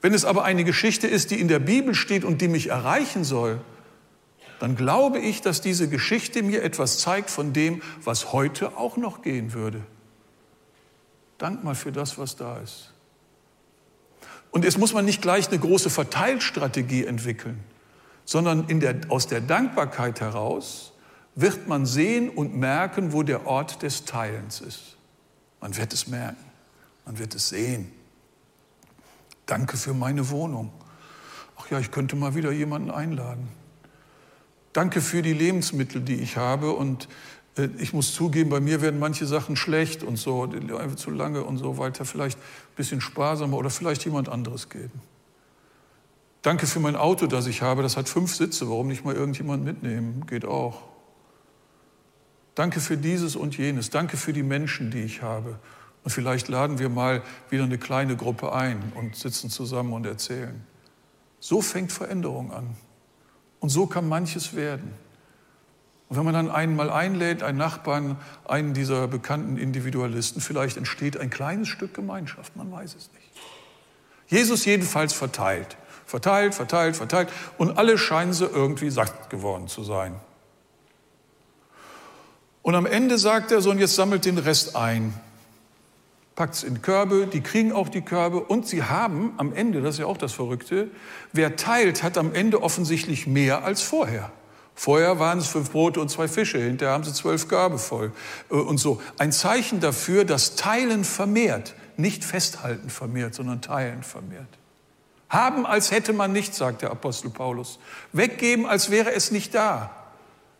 Wenn 0.02 0.12
es 0.12 0.26
aber 0.26 0.44
eine 0.44 0.64
Geschichte 0.64 1.06
ist, 1.06 1.30
die 1.30 1.40
in 1.40 1.48
der 1.48 1.58
Bibel 1.58 1.94
steht 1.94 2.22
und 2.22 2.42
die 2.42 2.48
mich 2.48 2.68
erreichen 2.68 3.24
soll, 3.24 3.62
dann 4.58 4.76
glaube 4.76 5.18
ich, 5.18 5.40
dass 5.40 5.62
diese 5.62 5.88
Geschichte 5.88 6.42
mir 6.42 6.62
etwas 6.62 6.98
zeigt 6.98 7.30
von 7.30 7.54
dem, 7.54 7.80
was 8.04 8.34
heute 8.34 8.76
auch 8.76 8.98
noch 8.98 9.22
gehen 9.22 9.54
würde. 9.54 9.80
Dank 11.38 11.64
mal 11.64 11.74
für 11.74 11.92
das, 11.92 12.18
was 12.18 12.36
da 12.36 12.58
ist. 12.58 12.92
Und 14.50 14.64
es 14.64 14.78
muss 14.78 14.92
man 14.92 15.04
nicht 15.04 15.22
gleich 15.22 15.48
eine 15.48 15.58
große 15.58 15.90
Verteilstrategie 15.90 17.04
entwickeln, 17.04 17.60
sondern 18.24 18.66
der, 18.80 18.96
aus 19.08 19.26
der 19.26 19.40
Dankbarkeit 19.40 20.20
heraus 20.20 20.92
wird 21.34 21.68
man 21.68 21.86
sehen 21.86 22.28
und 22.28 22.56
merken, 22.56 23.12
wo 23.12 23.22
der 23.22 23.46
Ort 23.46 23.82
des 23.82 24.04
Teilens 24.04 24.60
ist. 24.60 24.96
Man 25.60 25.76
wird 25.76 25.92
es 25.92 26.08
merken, 26.08 26.44
man 27.06 27.18
wird 27.18 27.34
es 27.34 27.48
sehen. 27.50 27.92
Danke 29.46 29.76
für 29.76 29.94
meine 29.94 30.30
Wohnung. 30.30 30.72
Ach 31.58 31.70
ja, 31.70 31.78
ich 31.78 31.90
könnte 31.90 32.16
mal 32.16 32.34
wieder 32.34 32.52
jemanden 32.52 32.90
einladen. 32.90 33.48
Danke 34.72 35.00
für 35.00 35.22
die 35.22 35.32
Lebensmittel, 35.32 36.00
die 36.00 36.14
ich 36.14 36.36
habe. 36.36 36.72
Und 36.72 37.08
ich 37.78 37.92
muss 37.92 38.14
zugeben, 38.14 38.50
bei 38.50 38.60
mir 38.60 38.80
werden 38.80 39.00
manche 39.00 39.26
Sachen 39.26 39.56
schlecht 39.56 40.02
und 40.02 40.16
so, 40.16 40.42
einfach 40.42 40.96
zu 40.96 41.10
lange 41.10 41.42
und 41.44 41.58
so 41.58 41.78
weiter. 41.78 42.04
Vielleicht 42.04 42.38
ein 42.38 42.76
bisschen 42.76 43.00
sparsamer 43.00 43.56
oder 43.56 43.70
vielleicht 43.70 44.04
jemand 44.04 44.28
anderes 44.28 44.68
geben. 44.68 45.00
Danke 46.42 46.66
für 46.66 46.80
mein 46.80 46.96
Auto, 46.96 47.26
das 47.26 47.46
ich 47.46 47.62
habe. 47.62 47.82
Das 47.82 47.96
hat 47.96 48.08
fünf 48.08 48.34
Sitze. 48.34 48.68
Warum 48.68 48.88
nicht 48.88 49.04
mal 49.04 49.14
irgendjemand 49.14 49.64
mitnehmen? 49.64 50.24
Geht 50.26 50.44
auch. 50.44 50.82
Danke 52.54 52.80
für 52.80 52.96
dieses 52.96 53.36
und 53.36 53.56
jenes. 53.58 53.90
Danke 53.90 54.16
für 54.16 54.32
die 54.32 54.42
Menschen, 54.42 54.90
die 54.90 55.02
ich 55.02 55.22
habe. 55.22 55.58
Und 56.02 56.10
vielleicht 56.10 56.48
laden 56.48 56.78
wir 56.78 56.88
mal 56.88 57.22
wieder 57.50 57.64
eine 57.64 57.78
kleine 57.78 58.16
Gruppe 58.16 58.52
ein 58.52 58.92
und 58.94 59.16
sitzen 59.16 59.50
zusammen 59.50 59.92
und 59.92 60.06
erzählen. 60.06 60.64
So 61.40 61.60
fängt 61.60 61.92
Veränderung 61.92 62.52
an. 62.52 62.76
Und 63.60 63.68
so 63.68 63.86
kann 63.86 64.08
manches 64.08 64.54
werden. 64.56 64.92
Und 66.10 66.16
wenn 66.16 66.24
man 66.24 66.34
dann 66.34 66.50
einen 66.50 66.76
mal 66.76 66.90
einlädt, 66.90 67.42
einen 67.42 67.56
Nachbarn, 67.56 68.18
einen 68.46 68.74
dieser 68.74 69.08
bekannten 69.08 69.56
Individualisten, 69.56 70.42
vielleicht 70.42 70.76
entsteht 70.76 71.16
ein 71.16 71.30
kleines 71.30 71.68
Stück 71.68 71.94
Gemeinschaft, 71.94 72.54
man 72.56 72.70
weiß 72.70 72.94
es 72.96 73.10
nicht. 73.14 73.30
Jesus 74.26 74.66
jedenfalls 74.66 75.14
verteilt, 75.14 75.78
verteilt, 76.04 76.54
verteilt, 76.54 76.96
verteilt 76.96 77.28
und 77.56 77.78
alle 77.78 77.96
scheinen 77.96 78.34
sie 78.34 78.44
irgendwie 78.44 78.90
satt 78.90 79.30
geworden 79.30 79.68
zu 79.68 79.82
sein. 79.82 80.14
Und 82.60 82.74
am 82.74 82.84
Ende 82.84 83.16
sagt 83.16 83.50
er 83.50 83.62
so, 83.62 83.70
und 83.70 83.78
jetzt 83.78 83.94
sammelt 83.94 84.26
den 84.26 84.36
Rest 84.36 84.76
ein 84.76 85.14
packt 86.40 86.54
es 86.54 86.62
in 86.62 86.80
Körbe, 86.80 87.26
die 87.26 87.42
kriegen 87.42 87.70
auch 87.70 87.90
die 87.90 88.00
Körbe 88.00 88.40
und 88.40 88.66
sie 88.66 88.82
haben 88.82 89.34
am 89.36 89.52
Ende, 89.52 89.82
das 89.82 89.96
ist 89.96 89.98
ja 89.98 90.06
auch 90.06 90.16
das 90.16 90.32
Verrückte, 90.32 90.88
wer 91.34 91.56
teilt, 91.56 92.02
hat 92.02 92.16
am 92.16 92.32
Ende 92.32 92.62
offensichtlich 92.62 93.26
mehr 93.26 93.62
als 93.62 93.82
vorher. 93.82 94.32
Vorher 94.74 95.18
waren 95.18 95.38
es 95.38 95.46
fünf 95.46 95.70
Brote 95.70 96.00
und 96.00 96.11
zwei 96.11 96.26
Fische, 96.26 96.59
hinterher 96.59 96.94
haben 96.94 97.04
sie 97.04 97.12
zwölf 97.12 97.48
Körbe 97.48 97.78
voll 97.78 98.12
äh, 98.50 98.54
und 98.54 98.78
so. 98.78 99.00
Ein 99.18 99.33
Zeichen 99.33 99.80
dafür, 99.80 100.24
dass 100.24 100.56
Teilen 100.56 101.04
vermehrt, 101.04 101.74
nicht 101.96 102.24
Festhalten 102.24 102.88
vermehrt, 102.88 103.35
sondern 103.35 103.61
Teilen 103.61 104.02
vermehrt. 104.02 104.48
Haben, 105.28 105.66
als 105.66 105.90
hätte 105.90 106.12
man 106.12 106.33
nichts, 106.33 106.56
sagt 106.56 106.83
der 106.83 106.90
Apostel 106.90 107.30
Paulus. 107.30 107.78
Weggeben, 108.12 108.66
als 108.66 108.90
wäre 108.90 109.12
es 109.12 109.30
nicht 109.30 109.54
da. 109.54 109.90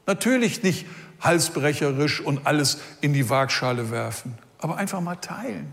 Natürlich 0.07 0.63
nicht 0.63 0.87
halsbrecherisch 1.21 2.21
und 2.21 2.47
alles 2.47 2.79
in 3.01 3.13
die 3.13 3.29
Waagschale 3.29 3.91
werfen 3.91 4.39
aber 4.61 4.77
einfach 4.77 5.01
mal 5.01 5.17
teilen. 5.17 5.73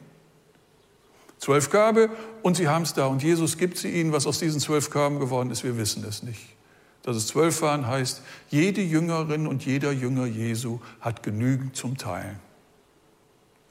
Zwölf 1.40 1.70
Körbe 1.70 2.10
und 2.42 2.58
sie 2.58 2.68
haben 2.68 2.82
es 2.82 2.94
da 2.94 3.06
und 3.06 3.22
Jesus 3.22 3.58
gibt 3.58 3.78
sie 3.78 3.92
ihnen. 3.92 4.12
Was 4.12 4.26
aus 4.26 4.40
diesen 4.40 4.60
zwölf 4.60 4.90
Körben 4.90 5.20
geworden 5.20 5.52
ist, 5.52 5.64
wir 5.64 5.78
wissen 5.78 6.04
es 6.08 6.24
nicht. 6.24 6.57
Dass 7.08 7.16
es 7.16 7.28
zwölf 7.28 7.62
waren, 7.62 7.88
heißt, 7.88 8.22
jede 8.50 8.82
Jüngerin 8.82 9.48
und 9.48 9.66
jeder 9.66 9.94
Jünger 9.94 10.26
Jesu 10.26 10.80
hat 11.00 11.24
genügend 11.24 11.74
zum 11.74 11.96
Teilen. 11.96 12.38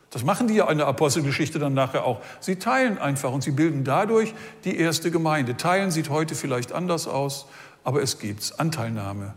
Das 0.09 0.25
machen 0.25 0.49
die 0.49 0.55
ja 0.55 0.71
in 0.71 0.79
der 0.79 0.87
Apostelgeschichte 0.87 1.59
dann 1.59 1.75
nachher 1.75 2.07
auch. 2.07 2.23
Sie 2.41 2.57
teilen 2.57 2.97
einfach 2.97 3.33
und 3.33 3.43
sie 3.43 3.51
bilden 3.51 3.85
dadurch 3.85 4.33
die 4.65 4.79
erste 4.79 5.11
Gemeinde. 5.11 5.59
Teilen 5.59 5.91
sieht 5.91 6.09
heute 6.09 6.35
vielleicht 6.35 6.73
anders 6.73 7.07
aus, 7.07 7.45
aber 7.85 8.01
es 8.01 8.19
gibt's 8.19 8.59
Anteilnahme 8.59 9.35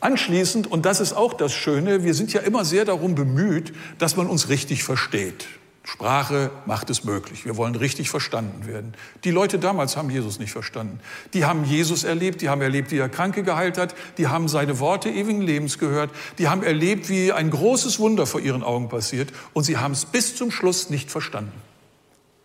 Anschließend, 0.00 0.66
und 0.66 0.86
das 0.86 0.98
ist 0.98 1.12
auch 1.12 1.34
das 1.34 1.52
Schöne, 1.52 2.02
wir 2.02 2.14
sind 2.14 2.32
ja 2.32 2.40
immer 2.40 2.64
sehr 2.64 2.84
darum 2.84 3.14
bemüht, 3.14 3.72
dass 3.98 4.16
man 4.16 4.26
uns 4.26 4.48
richtig 4.48 4.82
versteht. 4.82 5.46
Sprache 5.88 6.50
macht 6.66 6.90
es 6.90 7.04
möglich. 7.04 7.44
Wir 7.44 7.56
wollen 7.56 7.76
richtig 7.76 8.10
verstanden 8.10 8.66
werden. 8.66 8.94
Die 9.22 9.30
Leute 9.30 9.60
damals 9.60 9.96
haben 9.96 10.10
Jesus 10.10 10.40
nicht 10.40 10.50
verstanden. 10.50 10.98
Die 11.32 11.44
haben 11.44 11.64
Jesus 11.64 12.02
erlebt, 12.02 12.42
die 12.42 12.48
haben 12.48 12.60
erlebt, 12.60 12.90
wie 12.90 12.98
er 12.98 13.08
Kranke 13.08 13.44
geheilt 13.44 13.78
hat, 13.78 13.94
die 14.18 14.26
haben 14.26 14.48
seine 14.48 14.80
Worte 14.80 15.08
ewigen 15.08 15.42
Lebens 15.42 15.78
gehört, 15.78 16.10
die 16.38 16.48
haben 16.48 16.64
erlebt, 16.64 17.08
wie 17.08 17.30
ein 17.30 17.50
großes 17.50 18.00
Wunder 18.00 18.26
vor 18.26 18.40
ihren 18.40 18.64
Augen 18.64 18.88
passiert 18.88 19.32
und 19.52 19.62
sie 19.62 19.76
haben 19.76 19.92
es 19.92 20.06
bis 20.06 20.34
zum 20.34 20.50
Schluss 20.50 20.90
nicht 20.90 21.08
verstanden. 21.08 21.52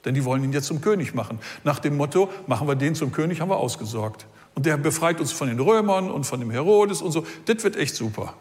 Denn 0.06 0.14
die 0.14 0.24
wollen 0.24 0.44
ihn 0.44 0.54
jetzt 0.54 0.68
zum 0.68 0.82
König 0.82 1.16
machen. 1.16 1.40
Nach 1.64 1.80
dem 1.80 1.98
Motto, 1.98 2.30
machen 2.46 2.68
wir 2.68 2.76
den 2.76 2.94
zum 2.94 3.12
König, 3.12 3.42
haben 3.42 3.50
wir 3.50 3.58
ausgesorgt. 3.58 4.28
Und 4.54 4.68
der 4.68 4.78
befreit 4.78 5.20
uns 5.20 5.32
von 5.32 5.48
den 5.48 5.60
Römern 5.60 6.12
und 6.12 6.26
von 6.26 6.40
dem 6.40 6.52
Herodes 6.52 7.02
und 7.02 7.12
so. 7.12 7.26
Das 7.46 7.64
wird 7.64 7.76
echt 7.76 7.96
super. 7.96 8.36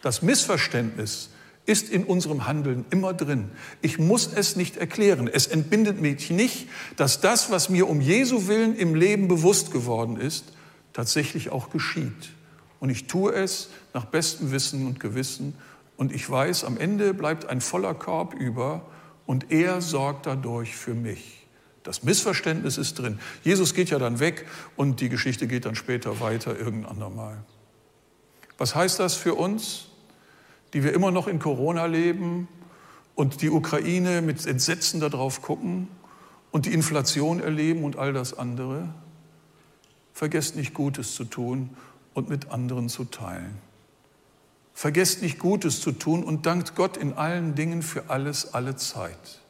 Das 0.00 0.22
Missverständnis 0.22 1.28
ist 1.66 1.90
in 1.90 2.04
unserem 2.04 2.46
Handeln 2.46 2.84
immer 2.90 3.12
drin. 3.12 3.50
Ich 3.82 3.98
muss 3.98 4.30
es 4.34 4.56
nicht 4.56 4.76
erklären. 4.76 5.28
Es 5.28 5.48
entbindet 5.48 6.00
mich 6.00 6.30
nicht, 6.30 6.68
dass 6.96 7.20
das, 7.20 7.50
was 7.50 7.68
mir 7.68 7.88
um 7.88 8.00
Jesu 8.00 8.46
willen 8.46 8.76
im 8.76 8.94
Leben 8.94 9.28
bewusst 9.28 9.72
geworden 9.72 10.16
ist, 10.16 10.52
tatsächlich 10.92 11.50
auch 11.50 11.70
geschieht. 11.70 12.30
Und 12.78 12.90
ich 12.90 13.06
tue 13.06 13.32
es 13.32 13.68
nach 13.94 14.04
bestem 14.04 14.52
Wissen 14.52 14.86
und 14.86 15.00
Gewissen. 15.00 15.54
Und 15.96 16.12
ich 16.12 16.28
weiß, 16.28 16.64
am 16.64 16.78
Ende 16.78 17.14
bleibt 17.14 17.48
ein 17.48 17.60
voller 17.60 17.94
Korb 17.94 18.34
über 18.34 18.86
und 19.26 19.50
er 19.50 19.80
sorgt 19.80 20.26
dadurch 20.26 20.76
für 20.76 20.94
mich. 20.94 21.46
Das 21.82 22.02
Missverständnis 22.02 22.78
ist 22.78 22.94
drin. 22.98 23.18
Jesus 23.42 23.74
geht 23.74 23.90
ja 23.90 23.98
dann 23.98 24.20
weg 24.20 24.46
und 24.76 25.00
die 25.00 25.08
Geschichte 25.08 25.46
geht 25.46 25.64
dann 25.66 25.74
später 25.74 26.20
weiter 26.20 26.58
irgendein 26.58 26.90
andermal. 26.90 27.44
Was 28.58 28.74
heißt 28.74 28.98
das 28.98 29.14
für 29.14 29.34
uns, 29.34 29.86
die 30.76 30.84
wir 30.84 30.92
immer 30.92 31.10
noch 31.10 31.26
in 31.26 31.38
Corona 31.38 31.86
leben 31.86 32.48
und 33.14 33.40
die 33.40 33.48
Ukraine 33.48 34.20
mit 34.20 34.44
Entsetzen 34.44 35.00
darauf 35.00 35.40
gucken 35.40 35.88
und 36.50 36.66
die 36.66 36.74
Inflation 36.74 37.40
erleben 37.40 37.82
und 37.82 37.96
all 37.96 38.12
das 38.12 38.38
andere? 38.38 38.90
Vergesst 40.12 40.54
nicht 40.54 40.74
Gutes 40.74 41.14
zu 41.14 41.24
tun 41.24 41.70
und 42.12 42.28
mit 42.28 42.50
anderen 42.50 42.90
zu 42.90 43.04
teilen. 43.04 43.56
Vergesst 44.74 45.22
nicht 45.22 45.38
Gutes 45.38 45.80
zu 45.80 45.92
tun 45.92 46.22
und 46.22 46.44
dankt 46.44 46.74
Gott 46.74 46.98
in 46.98 47.14
allen 47.14 47.54
Dingen 47.54 47.80
für 47.80 48.10
alles, 48.10 48.52
alle 48.52 48.76
Zeit 48.76 49.40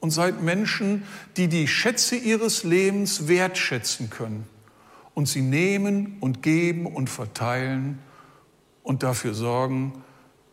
und 0.00 0.10
seid 0.10 0.42
Menschen, 0.42 1.04
die 1.36 1.46
die 1.46 1.68
Schätze 1.68 2.16
ihres 2.16 2.64
Lebens 2.64 3.28
wertschätzen 3.28 4.10
können 4.10 4.48
und 5.14 5.28
sie 5.28 5.42
nehmen 5.42 6.16
und 6.18 6.42
geben 6.42 6.86
und 6.86 7.08
verteilen 7.08 8.00
und 8.86 9.02
dafür 9.02 9.34
sorgen, 9.34 10.02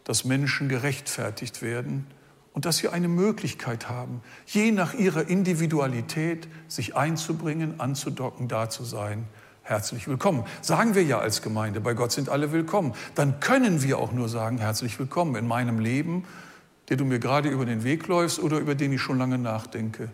dass 0.04 0.26
Menschen 0.26 0.67
gerechtfertigt 0.67 1.62
werden 1.62 2.08
und 2.52 2.65
dass 2.65 2.78
sie 2.78 2.89
eine 2.89 3.08
Möglichkeit 3.08 3.89
haben, 3.89 4.22
je 4.46 4.72
nach 4.72 4.93
ihrer 4.93 5.28
Individualität 5.28 6.48
sich 6.67 6.96
einzubringen, 6.96 7.80
anzudocken, 7.80 8.48
da 8.48 8.69
zu 8.69 8.84
sein. 8.84 9.28
Herzlich 9.62 10.08
willkommen. 10.10 10.43
Sagen 10.62 10.93
wir 10.93 11.04
ja 11.04 11.19
als 11.19 11.41
Gemeinde, 11.41 11.80
bei 11.80 11.93
Gott 11.93 12.12
sind 12.12 12.28
alle 12.28 12.52
willkommen. 12.52 12.93
Dann 13.15 13.39
können 13.39 13.82
wir 13.82 13.98
auch 13.98 14.12
nur 14.12 14.28
sagen, 14.28 14.58
herzlich 14.58 15.00
willkommen 15.00 15.36
in 15.36 15.48
meinem 15.48 15.80
Leben 15.80 16.26
der 16.89 16.98
du 16.98 17.06
mir 17.06 17.19
gerade 17.19 17.50
über 17.50 17.65
den 17.65 17.84
Weg 17.84 18.08
läufst 18.08 18.39
oder 18.39 18.60
über 18.60 18.76
den 18.76 18.93
ich 18.93 19.02
schon 19.02 19.17
lange 19.17 19.38
nachdenke. 19.38 20.10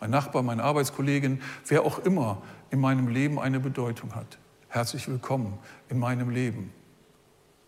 Mein 0.00 0.10
Nachbar, 0.10 0.42
meine 0.42 0.62
Arbeitskollegin, 0.62 1.40
wer 1.66 1.82
auch 1.82 1.98
immer 2.00 2.42
in 2.70 2.80
meinem 2.80 3.08
Leben 3.08 3.38
eine 3.38 3.60
Bedeutung 3.60 4.14
hat. 4.14 4.38
Herzlich 4.68 5.08
willkommen 5.08 5.58
in 5.88 5.98
meinem 5.98 6.30
Leben. 6.30 6.72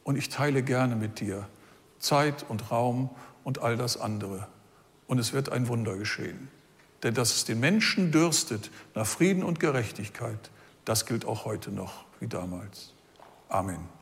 Und 0.07 0.16
ich 0.16 0.29
teile 0.29 0.62
gerne 0.62 0.95
mit 0.95 1.19
dir 1.19 1.49
Zeit 1.99 2.47
und 2.49 2.71
Raum 2.71 3.11
und 3.42 3.59
all 3.59 3.77
das 3.77 3.97
andere. 3.97 4.47
Und 5.09 5.19
es 5.19 5.33
wird 5.33 5.51
ein 5.51 5.66
Wunder 5.66 5.97
geschehen. 5.97 6.49
Denn 7.03 7.12
dass 7.14 7.35
es 7.35 7.45
den 7.45 7.59
Menschen 7.59 8.12
dürstet 8.12 8.71
nach 8.95 9.05
Frieden 9.05 9.42
und 9.42 9.59
Gerechtigkeit, 9.59 10.51
das 10.85 11.07
gilt 11.07 11.25
auch 11.25 11.45
heute 11.45 11.73
noch 11.73 12.05
wie 12.21 12.29
damals. 12.29 12.95
Amen. 13.49 13.96